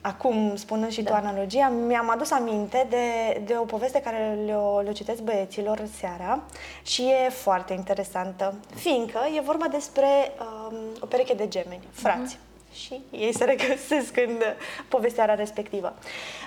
acum, 0.00 0.56
spunând 0.56 0.90
și 0.90 1.02
da. 1.02 1.10
tu 1.10 1.16
analogia, 1.16 1.68
mi-am 1.68 2.10
adus 2.10 2.30
aminte 2.30 2.86
de, 2.90 3.40
de 3.44 3.56
o 3.56 3.64
poveste 3.64 4.00
care 4.00 4.38
le-o, 4.44 4.80
le 4.80 4.92
citesc 4.92 5.22
băieților 5.22 5.82
seara 5.98 6.42
și 6.82 7.02
e 7.02 7.28
foarte 7.28 7.72
interesantă, 7.72 8.54
fiindcă 8.74 9.18
e 9.36 9.40
vorba 9.40 9.66
despre 9.66 10.06
um, 10.40 10.76
o 11.00 11.06
pereche 11.06 11.34
de 11.34 11.48
gemeni, 11.48 11.88
frați. 11.92 12.36
Uh-huh 12.36 12.48
și 12.72 13.00
ei 13.10 13.34
se 13.34 13.44
regăsesc 13.44 14.16
în 14.16 14.40
povestearea 14.88 15.34
respectivă. 15.34 15.94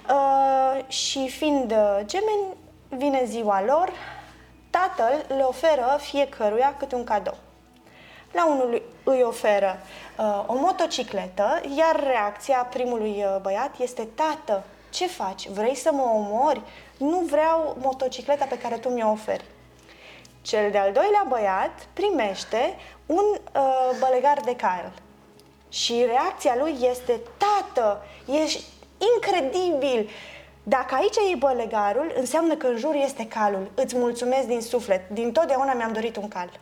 Uh, 0.10 0.88
și 0.88 1.30
fiind 1.30 1.74
gemeni, 2.06 2.56
vine 2.90 3.24
ziua 3.26 3.64
lor, 3.64 3.92
tatăl 4.70 5.26
le 5.38 5.44
oferă 5.44 5.98
fiecăruia 6.00 6.76
câte 6.78 6.96
un 6.96 7.04
cadou. 7.04 7.38
La 8.34 8.48
unul 8.48 8.82
îi 9.04 9.24
oferă 9.24 9.80
uh, 10.18 10.44
o 10.48 10.54
motocicletă, 10.56 11.62
iar 11.78 12.04
reacția 12.04 12.68
primului 12.70 13.10
uh, 13.10 13.42
băiat 13.42 13.80
este 13.80 14.08
Tată, 14.16 14.64
ce 14.90 15.08
faci? 15.08 15.48
Vrei 15.48 15.76
să 15.76 15.90
mă 15.94 16.12
omori? 16.14 16.62
Nu 16.98 17.20
vreau 17.20 17.78
motocicleta 17.80 18.46
pe 18.46 18.58
care 18.58 18.78
tu 18.78 18.90
mi-o 18.90 19.12
oferi. 19.12 19.46
Cel 20.42 20.72
de-al 20.72 20.92
doilea 20.92 21.26
băiat 21.28 21.88
primește 21.94 22.76
un 23.06 23.24
uh, 23.56 23.98
bălegar 24.00 24.40
de 24.46 24.56
cal. 24.56 24.92
Și 25.70 26.04
reacția 26.06 26.56
lui 26.60 26.78
este 26.90 27.20
Tată, 27.38 28.06
ești 28.44 28.64
incredibil! 29.16 30.10
Dacă 30.64 30.96
aici 30.96 31.16
e 31.32 31.36
bălegarul, 31.36 32.14
înseamnă 32.18 32.56
că 32.56 32.68
în 32.68 32.78
jur 32.78 32.96
este 32.96 33.28
calul. 33.28 33.72
Îți 33.76 33.98
mulțumesc 33.98 34.48
din 34.48 34.62
suflet. 34.62 35.10
Din 35.10 35.32
totdeauna 35.32 35.74
mi-am 35.74 35.94
dorit 35.94 36.16
un 36.16 36.28
cal. 36.28 36.60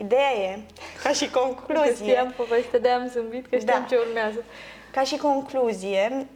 Ideea 0.00 0.32
e, 0.32 0.58
ca 1.02 1.12
și 1.12 1.30
concluzie... 1.30 1.92
Știam 1.94 2.34
poveste, 2.36 2.78
de 2.78 2.88
am 2.88 3.08
zâmbit, 3.08 3.46
că 3.46 3.58
știam 3.58 3.80
Da. 3.80 3.86
ce 3.86 3.96
urmează. 4.08 4.44
Ca 4.90 5.02
și 5.02 5.16
concluzie, 5.16 6.26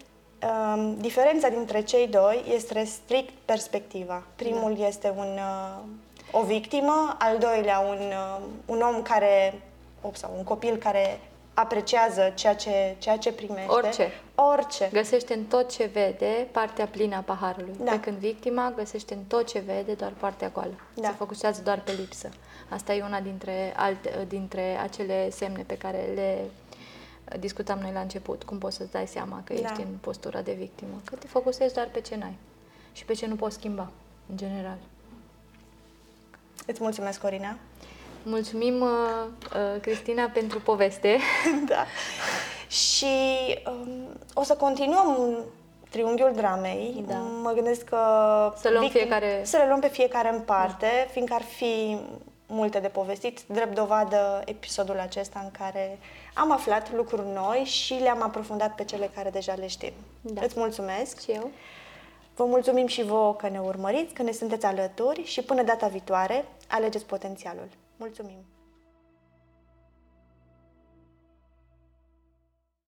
um, 0.74 0.96
diferența 1.00 1.48
dintre 1.48 1.82
cei 1.82 2.06
doi 2.06 2.44
este 2.54 2.84
strict 2.84 3.32
perspectiva. 3.44 4.22
Primul 4.36 4.74
Da. 4.78 4.86
este 4.86 5.12
un, 5.16 5.38
uh, 5.38 5.82
o 6.30 6.42
victimă, 6.42 7.16
al 7.18 7.38
doilea 7.38 7.78
un, 7.78 7.98
uh, 7.98 8.42
un 8.66 8.80
om 8.80 9.02
care, 9.02 9.60
op, 10.00 10.16
sau 10.16 10.30
un 10.36 10.44
copil 10.44 10.76
care 10.76 11.20
apreciază 11.54 12.32
ceea 12.34 12.54
ce, 12.54 12.96
ceea 12.98 13.16
ce 13.16 13.32
primește. 13.32 13.70
Orice. 13.70 14.10
Orice. 14.34 14.88
Găsește 14.92 15.34
în 15.34 15.44
tot 15.44 15.70
ce 15.70 15.84
vede 15.84 16.46
partea 16.52 16.86
plină 16.86 17.16
a 17.16 17.20
paharului. 17.20 17.74
Da. 17.84 17.90
Pe 17.90 18.00
când 18.00 18.16
victima 18.16 18.72
găsește 18.76 19.14
în 19.14 19.22
tot 19.22 19.46
ce 19.46 19.58
vede 19.58 19.92
doar 19.92 20.12
partea 20.18 20.48
goală. 20.48 20.74
Da. 20.94 21.08
Se 21.08 21.14
focusează 21.14 21.62
doar 21.62 21.80
pe 21.80 21.92
lipsă. 21.92 22.28
Asta 22.68 22.94
e 22.94 23.02
una 23.02 23.20
dintre, 23.20 23.72
alte, 23.76 24.24
dintre 24.28 24.78
acele 24.82 25.30
semne 25.30 25.62
pe 25.62 25.76
care 25.76 26.08
le 26.14 26.38
discutam 27.38 27.78
noi 27.78 27.92
la 27.92 28.00
început. 28.00 28.42
Cum 28.42 28.58
poți 28.58 28.76
să-ți 28.76 28.90
dai 28.92 29.06
seama 29.06 29.42
că 29.44 29.52
Da. 29.52 29.60
ești 29.60 29.80
în 29.80 29.96
postura 30.00 30.40
de 30.40 30.52
victimă? 30.52 31.00
Că 31.04 31.16
te 31.16 31.26
focusezi 31.26 31.74
doar 31.74 31.88
pe 31.92 32.00
ce 32.00 32.16
n-ai 32.16 32.36
și 32.92 33.04
pe 33.04 33.12
ce 33.12 33.26
nu 33.26 33.34
poți 33.36 33.54
schimba, 33.54 33.90
în 34.30 34.36
general. 34.36 34.78
Îți 36.66 36.82
mulțumesc, 36.82 37.20
Corina. 37.20 37.56
Mulțumim, 38.22 38.80
uh, 38.80 38.88
uh, 39.54 39.80
Cristina, 39.80 40.30
pentru 40.32 40.60
poveste. 40.60 41.18
da. 41.68 41.84
Și 42.68 43.06
um, 43.66 44.06
o 44.34 44.42
să 44.42 44.54
continuăm 44.54 45.36
triunghiul 45.90 46.32
dramei. 46.34 47.04
Da. 47.08 47.14
Mă 47.42 47.50
gândesc 47.54 47.84
că... 47.84 47.98
Să 48.56 48.70
luăm 48.70 48.88
fiecare- 48.88 49.40
Să 49.44 49.56
le 49.56 49.66
luăm 49.66 49.80
pe 49.80 49.88
fiecare 49.88 50.32
în 50.32 50.40
parte, 50.40 50.86
da. 51.06 51.10
fiindcă 51.10 51.34
ar 51.34 51.42
fi 51.42 51.98
multe 52.46 52.78
de 52.78 52.88
povestit. 52.88 53.40
Drept 53.46 53.74
dovadă 53.74 54.42
episodul 54.44 54.98
acesta 54.98 55.40
în 55.42 55.50
care 55.58 55.98
am 56.34 56.52
aflat 56.52 56.92
lucruri 56.92 57.26
noi 57.34 57.58
și 57.64 57.94
le-am 57.94 58.22
aprofundat 58.22 58.74
pe 58.74 58.84
cele 58.84 59.10
care 59.14 59.30
deja 59.30 59.54
le 59.54 59.66
știm. 59.66 59.92
Da. 60.20 60.40
Îți 60.44 60.58
mulțumesc! 60.58 61.20
Și 61.20 61.30
eu. 61.30 61.50
Vă 62.36 62.44
mulțumim 62.44 62.86
și 62.86 63.02
vouă 63.02 63.34
că 63.34 63.48
ne 63.48 63.58
urmăriți, 63.58 64.14
că 64.14 64.22
ne 64.22 64.32
sunteți 64.32 64.66
alături 64.66 65.24
și 65.24 65.42
până 65.42 65.62
data 65.62 65.86
viitoare, 65.86 66.44
alegeți 66.68 67.04
potențialul. 67.04 67.68
Mulțumim! 68.02 68.51